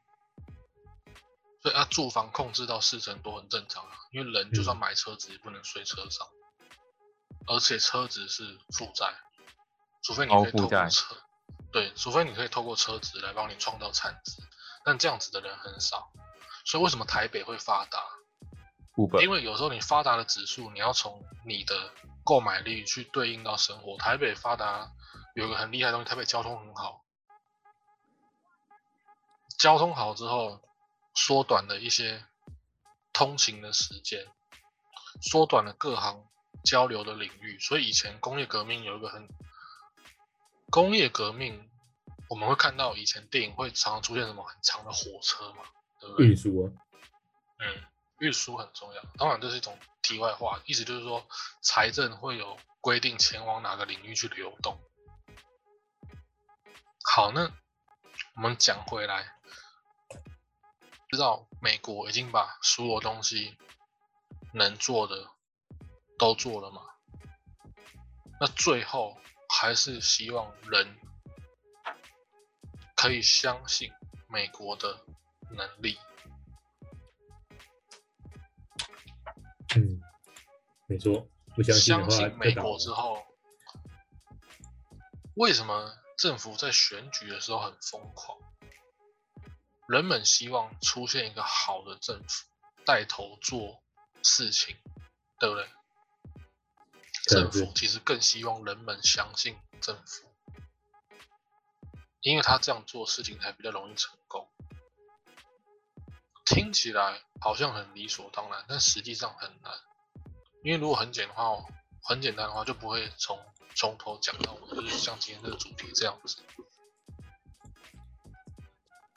[1.62, 6.28] 所以啊，住房控制到四成多很正常啊，因为人就算买车子也不能睡车上，
[7.48, 9.14] 而且车子是负债，
[10.02, 11.16] 除非你可以透高负债过车，
[11.72, 14.42] 对，除非你可以透过车子来帮你创造产值，
[14.84, 16.12] 但这样子的人很少，
[16.66, 18.00] 所以为什么台北会发达
[19.22, 21.92] 因为有时候你发达的指数，你要从你的
[22.26, 23.98] 购买力去对应到生活。
[23.98, 24.92] 台北发达
[25.34, 27.04] 有一个很厉害的东西，台北交通很好，
[29.58, 30.62] 交通好之后，
[31.16, 32.26] 缩短了一些
[33.14, 34.28] 通勤的时间，
[35.22, 36.28] 缩短了各行
[36.66, 37.58] 交流的领域。
[37.60, 39.30] 所以以前工业革命有一个很
[40.70, 41.71] 工业革命，
[42.32, 45.66] 我们会看到以前电影会常常出现什么很长的火车嘛，
[46.00, 46.28] 对不对？
[46.28, 46.72] 运输啊，
[47.60, 47.84] 嗯，
[48.20, 49.04] 运输很重要。
[49.18, 51.28] 当然，这是一种题外话，意思就是说，
[51.62, 54.80] 财政会有规定前往哪个领域去流动。
[57.04, 57.52] 好，那
[58.38, 59.36] 我们讲回来，
[61.10, 63.58] 知道美国已经把所有东西
[64.54, 65.28] 能做的
[66.18, 66.82] 都做了嘛？
[68.40, 69.18] 那最后
[69.50, 70.98] 还是希望人
[73.02, 73.92] 可以相信
[74.30, 75.04] 美国的
[75.50, 75.98] 能力。
[79.76, 80.00] 嗯，
[80.86, 83.26] 没错，不相信美国之后，
[85.34, 88.38] 为什么政府在选举的时候很疯狂？
[89.88, 92.46] 人们希望出现一个好的政府
[92.86, 93.82] 带头做
[94.22, 94.78] 事情，
[95.40, 95.68] 对不对
[97.26, 100.31] 政府其实更希望人们相信政府，
[102.22, 104.48] 因为他这样做事情才比较容易成功。
[106.46, 109.74] 听起来好像很理所当然，但实际上很难。
[110.64, 111.64] 因为如果很简的话，
[112.04, 113.40] 很简单的话，就不会从
[113.76, 116.44] 从头讲到尾，就是像今天这个主题这样子。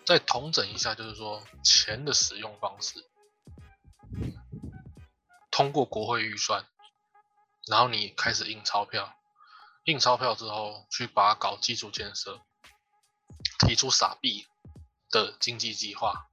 [0.07, 3.05] 再统整一下，就是说钱的使用方式，
[5.50, 6.66] 通过国会预算，
[7.66, 9.16] 然后你开始印钞票，
[9.84, 12.40] 印钞票之后去把它搞基础建设，
[13.65, 14.47] 提出傻币
[15.11, 16.29] 的经济计划，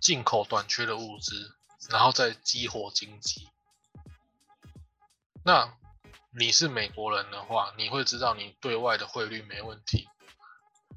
[0.00, 1.56] 进口短缺的物资，
[1.88, 3.48] 然后再激活经济。
[5.44, 5.76] 那
[6.36, 10.08] 你是美国人的话，你会知道你对外的汇率没问题，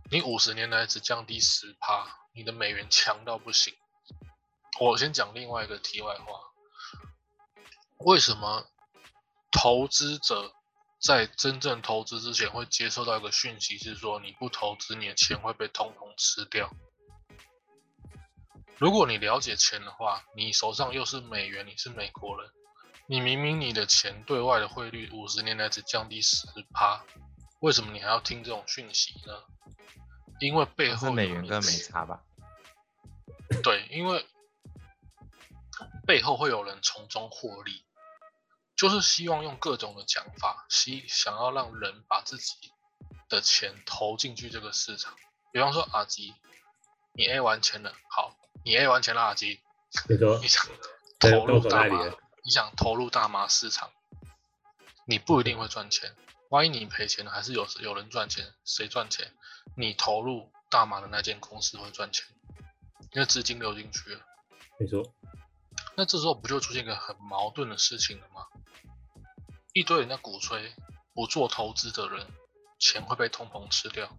[0.10, 3.76] 你五十年来只降低十趴，你的美元强到不行。
[4.80, 6.26] 我先讲另外一个题外话，
[8.00, 8.66] 为什么
[9.52, 10.55] 投资者
[11.06, 16.68] 在真正投资之前会接收到一个讯息，是说你不投资，你的钱会被通通吃掉？
[18.80, 22.50] 如果你了解钱的话，你手上又是美元，你是美国人，
[23.06, 27.04] 你明明你的钱对外的汇率五十年来只降低十趴，
[27.60, 29.44] 为什么你还要听这种讯息呢？
[30.40, 32.24] 因为背但后美元跟人没差吧？
[33.62, 34.26] 对，因为
[36.08, 37.85] 背后会有人从中获利，
[38.76, 42.54] 就是希望用各种的讲法，希想要让人把自己
[43.30, 45.16] 的钱投进去这个市场。
[45.52, 46.34] 比方说阿吉，
[47.14, 49.62] 你 A 完钱了，好，你 A 完钱了，阿吉，
[50.10, 50.66] 没错你，想
[51.20, 52.06] 投入大麻
[52.44, 53.92] 你想投入大麻市场，
[55.08, 56.16] 你不一定会赚钱。
[56.50, 59.34] 万一你赔钱了，还是有有人赚钱，谁赚钱？
[59.76, 62.26] 你投入大麻的那间公司会赚钱，
[63.14, 64.22] 因为资金流进去了。
[64.78, 65.04] 没错，
[65.96, 68.46] 那这时候不就出现一个很矛盾的事情了吗？
[69.76, 70.74] 一堆人在鼓吹
[71.14, 72.26] 不做投资的人
[72.80, 74.18] 钱会被通膨吃掉，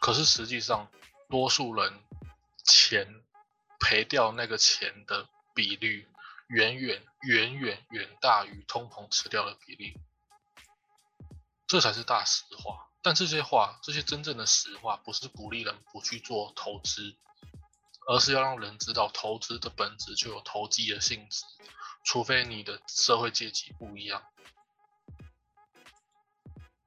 [0.00, 0.90] 可是实际上
[1.30, 2.02] 多数人
[2.64, 3.22] 钱
[3.78, 6.08] 赔掉那个钱的比率
[6.48, 9.94] 远远远远远大于通膨吃掉的比例，
[11.68, 12.88] 这才是大实话。
[13.00, 17.14] 但这些话，这些真正的实话，不是鼓励人不去做投资，
[18.08, 21.44] 而是要让人知道投资的本质就有投机的性质，
[22.04, 24.24] 除非你的社会阶级不一样。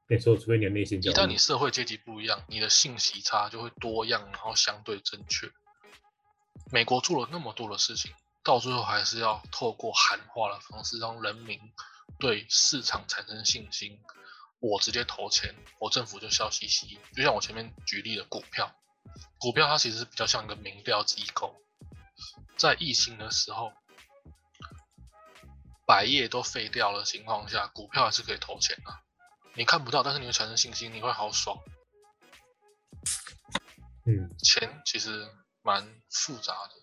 [0.09, 5.51] 没错，除非你的内心一旦你社会阶级不一样，你的信息差就会多样，然后相对正确。
[6.71, 8.11] 美国做了那么多的事情，
[8.43, 11.59] 到最后还是要透过喊话的方式，让人民
[12.17, 13.99] 对市场产生信心。
[14.59, 16.99] 我直接投钱，我政府就笑嘻嘻。
[17.15, 18.75] 就像我前面举例的股票，
[19.37, 21.55] 股票它其实比较像一个民调机构，
[22.57, 23.71] 在疫情的时候，
[25.85, 28.91] 百业都废掉的情况下，股票还是可以投钱的、
[29.59, 31.61] 你看不到，但是你会产生信心，你会好爽。
[34.05, 35.29] 嗯，钱其实
[35.61, 36.75] 蛮复杂的，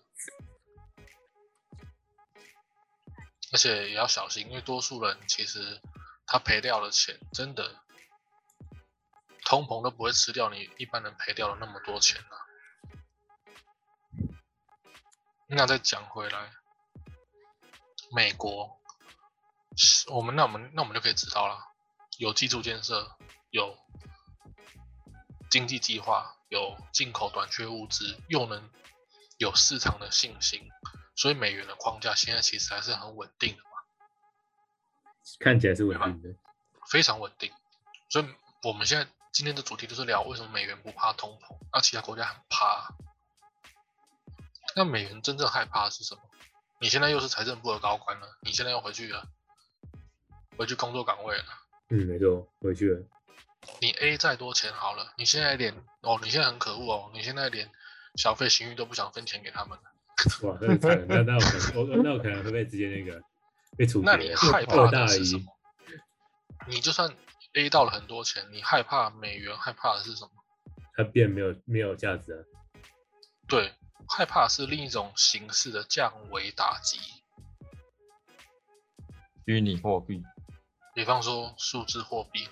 [3.51, 5.81] 而且也要小心，因为多数人其实
[6.27, 7.83] 他赔掉的钱，真的
[9.43, 12.37] 通膨都不会吃掉你一般人赔掉了那么多钱啊。
[15.49, 16.51] 那再讲回来，
[18.11, 18.79] 美国，
[20.11, 21.57] 我们那我们那我们就可以知道了，
[22.17, 23.17] 有基础建设，
[23.49, 23.77] 有
[25.49, 28.69] 经济计划，有进口短缺物资，又能
[29.37, 30.69] 有市场的信心，
[31.15, 33.69] 所以美元的框架现在其实还是很稳定的嘛，
[35.39, 36.37] 看起来是稳定的，
[36.89, 37.53] 非常稳定。
[38.09, 38.25] 所以
[38.63, 42.95] 我们现在今天的主题就是聊为什么美元不怕通膨，那其他国家很怕。
[44.75, 46.21] 那美元真正害怕的是什么？
[46.79, 49.27] 你现在又是财政部的高官了，你现在又回去了，
[50.57, 51.45] 回去工作岗位了。
[51.89, 53.01] 嗯，没错，回去了。
[53.81, 57.69] 你 A 再多钱好了，你现在连哦，你现在很可恶哦，你现在连
[58.15, 59.83] 小费、行运都不想分钱给他们了。
[60.43, 63.21] 哇，那惨了，那那我可能，我那我可能会被直接那个
[63.77, 64.05] 被处决。
[64.05, 65.43] 那你害怕的是什么？
[66.67, 67.09] 你就算
[67.53, 70.31] A 到了很多钱，你害怕美元，害怕的是什么？
[70.95, 72.45] 它变没有没有价值了。
[73.47, 73.73] 对，
[74.09, 76.99] 害怕的是另一种形式的降维打击，
[79.45, 80.23] 虚拟货币，
[80.97, 82.49] 比方说数字货币。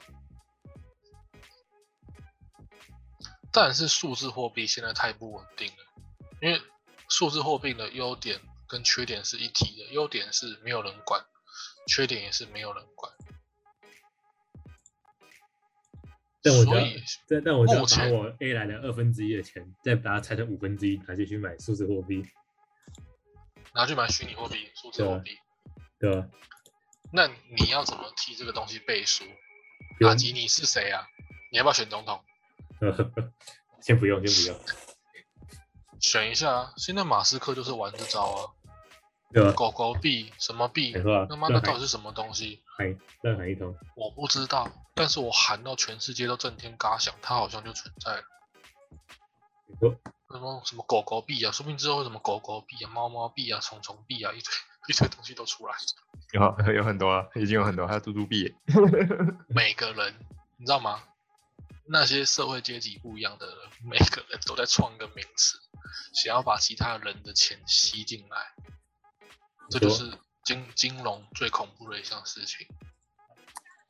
[3.51, 5.77] 但是数字货币现在太不稳定了，
[6.43, 6.61] 因为
[7.09, 11.25] 数字货币的优点跟缺点是一体的，优点是没有人管，
[11.87, 13.11] 缺点也是没有人管。
[16.43, 22.23] 所以，但但我就要把我 A 来的二分之一的钱，再把它拆成五分之一，拿去去买数字货币，
[23.73, 25.31] 拿去买虚拟货币、数字货币，
[25.97, 26.29] 对吧？
[27.16, 29.24] 那你要怎么替这个东西背书？
[30.05, 31.07] 阿吉，你是谁啊？
[31.49, 32.22] 你要不要选总统？
[33.82, 34.66] 先不用，先不用，
[36.01, 36.74] 选一下啊！
[36.76, 38.51] 现在马斯克就是玩这招啊，
[39.32, 39.53] 对吧？
[39.53, 41.01] 狗狗币什么币没？
[41.01, 42.61] 错啊，他妈那乱喊到底是什么东西？
[42.78, 48.24] 喊乱喊一通，我不知道，但是我喊到全世界都震天嘎响，它好像就存在了。
[50.32, 54.53] 什么什么狗狗币啊，说不定之后会什么狗狗币啊、猫猫币啊、虫虫币啊，一堆
[54.88, 55.75] 一堆东西都出来。
[56.33, 56.41] 有
[56.73, 58.55] 有很多了，已经有很多，还有嘟嘟币耶，
[59.47, 60.15] 每个人，
[60.57, 61.03] 你知道吗？
[61.88, 65.59] 那些社会阶级不一样的人，每个人都在创一个名词，
[66.13, 68.38] 想要把其他人的钱吸进来，
[69.69, 72.67] 这就是金金融最恐怖的一项事情。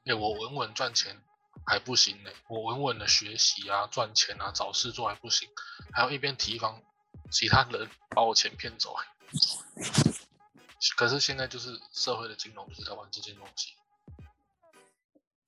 [0.05, 1.19] 哎、我稳稳赚钱
[1.65, 5.49] 还不行呢、我稳稳的学习啊、赚钱啊、找事做还不行，
[5.93, 6.83] 还要一边提防
[7.31, 9.07] 其他人把我钱骗走、欸。
[10.97, 13.73] 可是现在就是社会的金融就是在玩这件东西。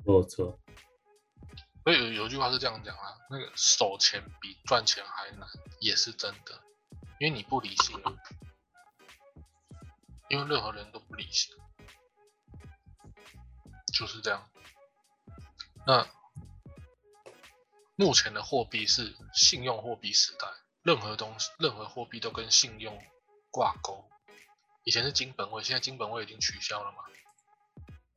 [0.06, 0.58] 没有错，
[1.84, 5.48] 所以有有句话是这样讲啊，那个守钱比赚钱还难，
[5.80, 6.62] 也是真的，
[7.20, 8.02] 因为你不理性，
[10.30, 11.56] 因为任何人都不理性，
[13.94, 14.50] 就是这样。
[15.86, 16.08] 那
[17.96, 20.48] 目前的货币是信用货币时代，
[20.84, 22.98] 任何东西、任何货币都跟信用
[23.52, 24.10] 挂钩。
[24.88, 27.00] 以前是金本位，现在金本位已经取消了嘛？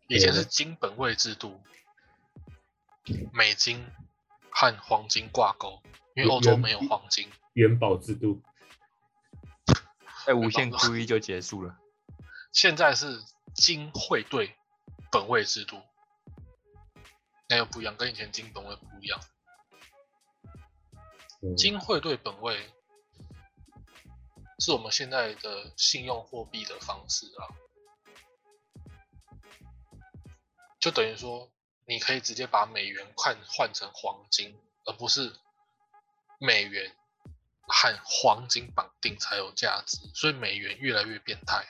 [0.06, 1.60] 以前是金本位制度，
[3.32, 3.84] 美金
[4.52, 5.82] 和黄金挂钩，
[6.14, 7.28] 因为欧洲没有黄金。
[7.54, 8.40] 元宝制度，
[10.24, 11.76] 在无限 QE 就结束了。
[12.52, 13.20] 现在是
[13.52, 14.54] 金汇兑
[15.10, 15.82] 本位制度，
[17.48, 19.18] 那又不一样，跟以前金本位不一样。
[21.42, 22.70] 嗯金汇兑本位
[24.60, 27.48] 是我们现在的信用货币的方式啊，
[30.78, 31.50] 就等于说
[31.86, 34.54] 你可以直接把美元换换成黄金，
[34.84, 35.32] 而不是
[36.38, 36.94] 美元
[37.62, 41.64] 和黄金绑定才有价值，所以美元越来越变态。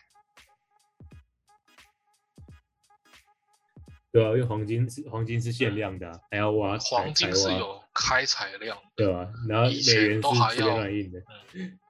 [4.13, 11.23] 对啊，因为黄金是黄金是限量的啊、还要挖黄金是有开采量的，对吧、然后美以前元是随便都还要乱印的，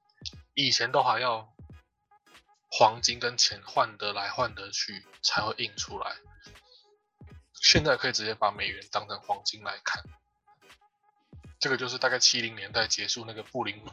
[0.54, 1.54] 以前都还要
[2.70, 6.16] 黄金跟钱换得来换得去才会印出来，
[7.54, 10.02] 现在可以直接把美元当成黄金来看。
[11.58, 13.84] 这个就是大概七零年代结束那个布林，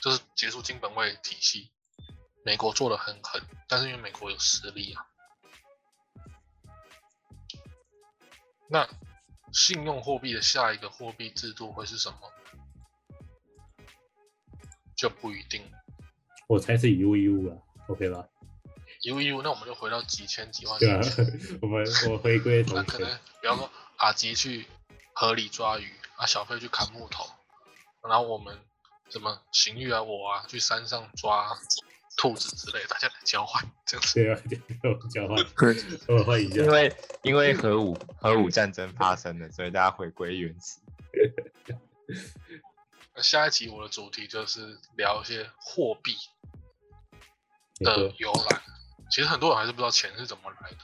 [0.00, 1.72] 就是结束金本位体系，
[2.44, 5.06] 美国做的很狠，但是因为美国有实力啊。
[8.68, 8.88] 那
[9.52, 12.32] 信用货币的下一个货币制度会是什么？
[15.00, 15.78] 就不一定了。
[16.46, 17.56] 我猜是一物一物啊
[17.88, 18.28] ，OK 吧？
[19.00, 21.00] 一物一物，那我们就回到几千几万对啊。
[21.62, 23.08] 我们我回归那可能，
[23.40, 24.66] 比方说阿吉去
[25.14, 27.24] 河里抓鱼，啊小飞去砍木头，
[28.06, 28.58] 然后我们
[29.08, 31.56] 什么邢玉啊我啊去山上抓
[32.18, 34.14] 兔子之类，大家来交换这样子。
[34.14, 34.38] 对啊，
[35.10, 35.38] 交换，
[36.08, 36.70] 我换一下因。
[36.70, 40.78] 为因为核武核武战争发生了，所以大家回归原始。
[43.20, 46.16] 那下一集我的主题就是聊一些货币
[47.80, 48.62] 的由来。
[49.10, 50.78] 其实很多人还是不知道钱是怎么来的，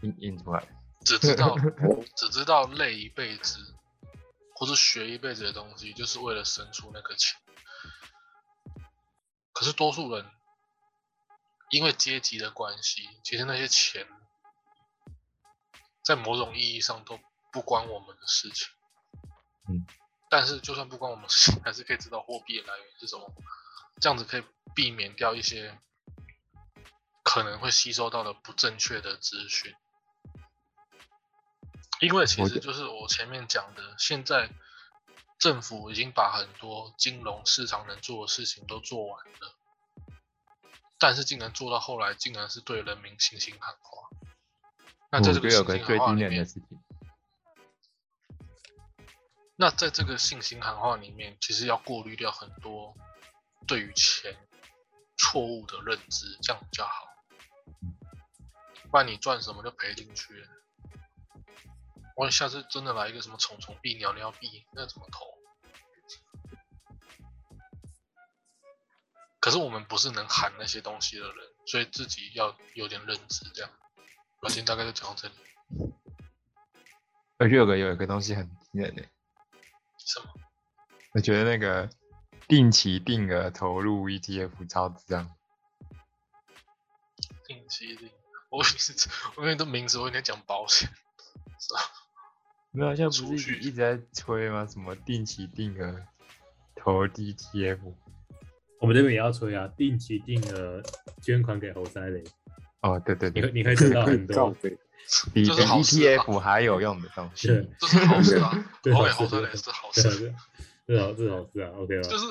[0.00, 0.66] 印印出来，
[1.04, 1.54] 只知道
[2.16, 3.58] 只知道累一辈子
[4.54, 7.38] 或是学一辈子的东西，就是为了生出那个钱。
[9.52, 10.24] 可是多数人
[11.68, 14.06] 因为阶级的关系，其实那些钱
[16.02, 17.20] 在某种意义上都
[17.52, 18.68] 不关我们的事情。
[19.68, 19.86] 嗯，
[20.30, 23.32] 但是就算不关我们事情， 还是可以知道货币的来源是什么，
[24.00, 24.44] 这样子可以
[24.74, 25.78] 避免掉一些
[27.22, 29.74] 可能会吸收到的不正确的资讯。
[32.00, 34.50] 因为其实就是我前面讲的，现在
[35.38, 39.56] 政府已经把很多金融市场能做的事情都做完了，
[40.96, 44.08] 但是竟然做到后来，竟然是对人民信心喊话。
[45.10, 46.78] 那这个有个信心喊话里面最惊人的，事情，
[49.60, 52.94] 那在这个信心喊话里面，其实要过滤掉很多
[53.66, 54.36] 对于钱
[55.16, 57.08] 错误的认知，这样比较好。
[58.88, 60.48] 不然你赚什么就赔进去了。
[62.14, 65.26] 万一下次真的来一个什么虫虫币、鸟鸟币，那怎么投？
[69.40, 71.36] 可是我们不是能喊那些东西的人，
[71.66, 73.44] 所以自己要有点认知。
[73.52, 73.70] 这样，
[74.40, 75.34] 我今天大概就讲到这里。
[77.40, 79.02] 我觉得有个有一个东西很惊人的，
[80.08, 80.26] 什么？
[81.12, 81.88] 我觉得那个
[82.46, 85.28] 定期定额投入 ETF 超值啊！
[87.46, 88.10] 定期定，
[88.50, 88.60] 我
[89.36, 90.88] 我以为这名字我有点讲保险，
[91.58, 91.80] 是吧？
[92.70, 94.66] 没有，现在不是一直在吹吗？
[94.66, 96.06] 什么定期定额
[96.74, 97.78] 投 ETF？
[98.80, 100.82] 我们这边也要吹啊，定期定额
[101.22, 102.22] 捐款给侯赛雷，
[102.82, 104.78] 哦，对对对，你会你会得到很多， 告背，
[105.32, 107.48] 比 ETF 还有用的东西。
[107.48, 110.34] 是，这是好事啊，对好事侯赛雷是好事。
[110.86, 112.08] 对啊，是好事啊，OK 吧？
[112.08, 112.24] 就是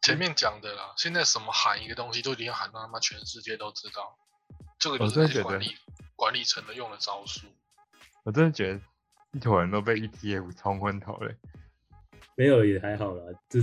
[0.00, 4.16] 前面讲的啦，现在什么喊一个东西都已经喊到他妈全世界都知道，
[4.78, 5.76] 这个就是我真的觉得管理
[6.14, 7.46] 管理层的用的招数。
[8.22, 8.80] 我真的觉得
[9.32, 11.32] 一坨人都被 ETF 冲昏头了。
[12.36, 13.60] 没有也还好啦，这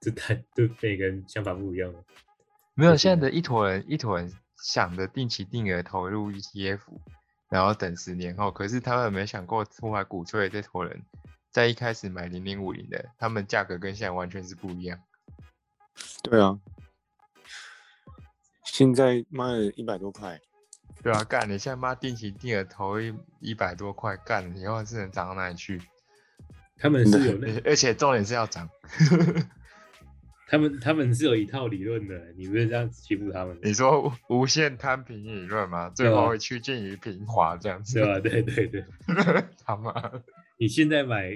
[0.00, 2.04] 这太对每个人想法不一样了。
[2.74, 6.80] 没有，就是现在的一坨人一坨人想着定期定额投入 ETF，
[7.48, 11.02] 然后等十年后，可是他们没想过出来鼓吹的这坨人，
[11.50, 14.98] 在一开始买零零五零的，他们价格跟现在完全是不一样。
[16.22, 16.58] 对啊，
[18.64, 20.40] 现在妈的一百多块，
[21.02, 21.48] 对啊，干！
[21.48, 24.56] 你现在妈定期定额投一一百多块，干！
[24.56, 25.80] 以后是能涨到哪里去？
[26.76, 28.68] 他们是有 而且重点是要涨。
[30.50, 35.90] 他们他们是有一套理论的，你不是这样欺负他们，你说无无限摊平理论吗？
[35.90, 38.06] 最后会趋近于平滑这样子对。
[38.06, 38.18] 吧？
[38.18, 38.84] 对对对，
[39.64, 39.92] 他妈，
[40.56, 41.30] 你现在买，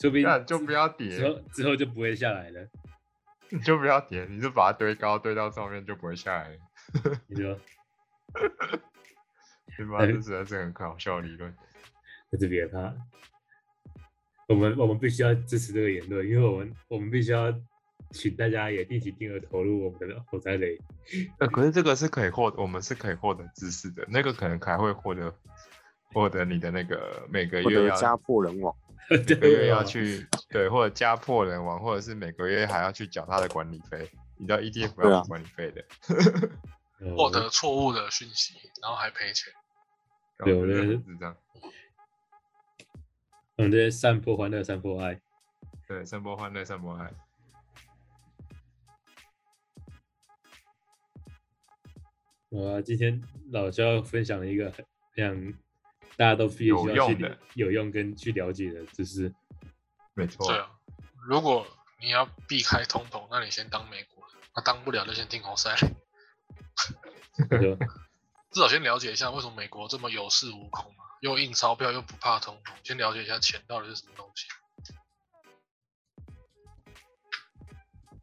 [0.00, 2.68] 说不定干就不要之，后之后就不会下来了。
[3.50, 6.56] 你就不要跌，你就把它堆高，堆到上面就不会下来了。
[7.28, 7.60] 你说
[9.76, 9.98] 对吧？
[9.98, 11.54] 哎这实在是很搞笑的理论。
[12.30, 12.92] 那就别怕，
[14.48, 17.52] 我们我们必须要支持这个言论，因为我们我们必须要
[18.10, 20.78] 请大家也定期定额投入我们的火灾雷。
[21.38, 25.34] 呃，可是这个是可以获，我们是可以获得知识的，那个可能还会获得
[26.12, 28.74] 获得你的那个每个月要家破人亡，
[29.10, 34.08] 每个月要去对，或者家破人亡，或者是每个月还要去缴他的管理费。
[34.38, 35.84] 你知道 ETF 要付管理费的，
[37.00, 39.52] 哦获得错误的讯息，然后还赔钱。
[40.44, 41.34] 对我觉得是这样。
[43.56, 45.18] 我们这些散播欢乐、散播爱。
[45.88, 47.10] 对，散播欢乐，散播爱。
[52.50, 54.84] 我今天老肖分享了一个很
[55.14, 55.52] 非常
[56.16, 59.34] 大家都必须有要去用的有用跟去了解的知识。
[60.12, 60.70] 没错对，啊，
[61.26, 61.66] 如果
[61.98, 67.48] 你要避开通膨，那你先当美国人；那当不了就先听侯赛雷。
[67.48, 67.86] 对吧？
[68.56, 74.46] 至少先了解一下为什么美国这么有恃无恐嘛，又印钞票又不怕通膨，先了解一下钱到底是什么东西。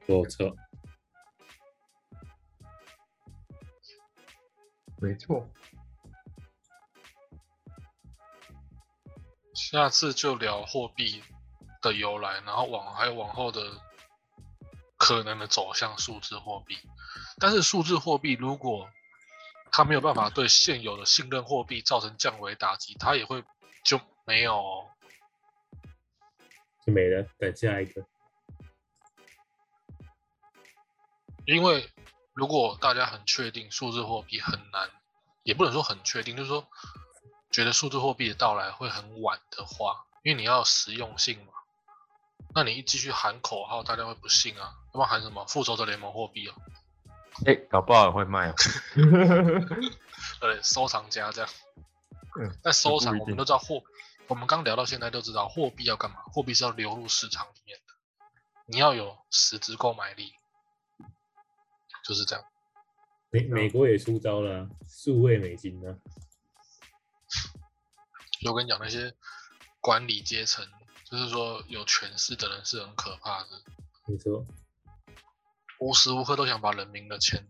[0.08, 0.58] 不错，
[5.00, 5.48] 没错。
[9.54, 11.24] 下次就聊货币
[11.80, 13.62] 的由来，然后往还有往后的
[14.98, 16.76] 可能的走向数字货币。
[17.38, 18.90] 但是数字货币如果
[19.76, 23.44] 它没有办法对现有的信任货币造成降维打击，它也会
[23.84, 24.88] 就没有哦
[26.86, 27.28] 就没了。
[27.40, 28.06] 等下一个，
[31.46, 31.90] 因为
[32.34, 34.92] 如果大家很确定数字货币很难，
[35.42, 36.68] 也不能说很确定，就是说
[37.50, 41.54] 觉得数字货币的到来会很晚的话，因为你要有实用性嘛，
[42.54, 46.54] 那你一继续喊口号，大家会不信啊，要不然喊什么复仇者联盟货币哦，
[47.46, 48.56] 哎、搞不好会卖哦。
[50.40, 51.50] 对，收藏家这样。
[52.40, 53.84] 嗯，但收藏我们都知道货，
[54.28, 56.18] 我们刚聊到现在都知道货币要干嘛？
[56.34, 57.94] 货币是要流入市场里面的，
[58.66, 60.34] 你要有实质购买力，
[62.04, 62.44] 就是这样。
[63.30, 65.98] 美美国也出招了啊，数位美金呢、
[68.42, 69.14] 就我跟你讲，那些
[69.80, 70.68] 管理阶层，
[71.06, 73.50] 就是说有权势的人是很可怕的，
[74.08, 74.46] 没错，
[75.80, 77.50] 无时无刻都想把人民的钱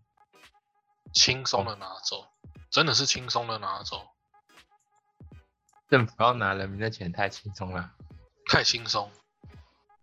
[1.13, 2.27] 轻松的拿走，
[2.71, 4.07] 真的是轻松的拿走，
[5.89, 7.91] 政府要拿人民的钱太轻松了。
[8.47, 9.11] 太轻松。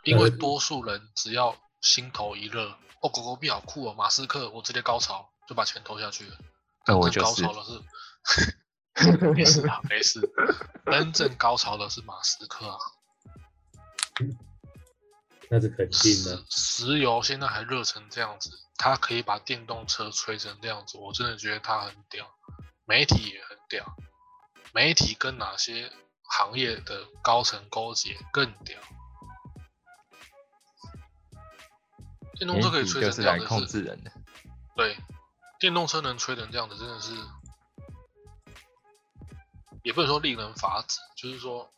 [0.03, 2.71] 因为多数人只要心头一热，
[3.03, 6.39] 哦，狗狗币好酷哦，马斯克，我直接高潮就把钱投下去了。
[6.87, 7.85] 那我真就是高潮的
[8.25, 10.21] 是，没事啊，没事。
[10.87, 12.79] 真正高潮的是马斯克啊，
[15.51, 16.45] 那是肯定的。
[16.49, 22.31] 石油现在还热成这样子，它可以把电动车吹成这样子，我真的觉得它很屌。
[22.87, 23.97] 媒体也很屌，
[24.73, 25.93] 媒体跟哪些
[26.23, 28.79] 行业的高层勾结更屌。
[32.35, 34.13] 电动车可以吹成这样子，控制人的。
[34.77, 34.97] 对，
[35.59, 37.13] 电动车能吹成这样子，真的是，
[39.83, 41.73] 也不能说令人发指，就是说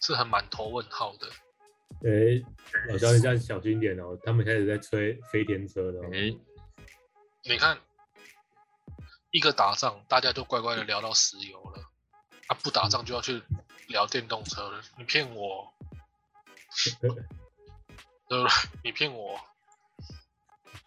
[0.00, 1.28] 是很满头问号的。
[2.02, 2.44] 诶、
[2.88, 6.10] 老肖，你要小心点哦，他们开始在吹飞天车了、哦。
[6.12, 6.34] 哎、
[7.44, 7.78] 你看，
[9.30, 11.90] 一个打仗，大家都乖乖的聊到石油了，
[12.46, 13.42] 啊，不打仗就要去
[13.88, 15.72] 聊电动车了，你骗我，
[17.00, 18.48] 对不对？
[18.82, 19.38] 你骗我，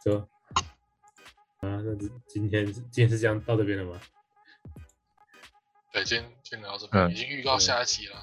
[0.04, 0.28] 说
[1.60, 4.02] 啊，那是今天是今天是这样到这边了吗？
[5.92, 8.20] 对，今天今天聊到这边，嗯已经预告下一期了。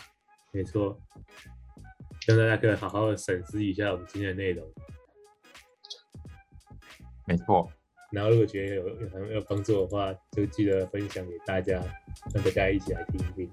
[0.51, 1.01] 没错，
[2.20, 4.66] 希望大家可以好好的审视一下我们今天的内容，
[7.26, 7.70] 没错，
[8.12, 11.82] 然后如果觉得有有有帮助的话，就记得分享给大家，
[12.34, 13.50] 让大家一起来听一听。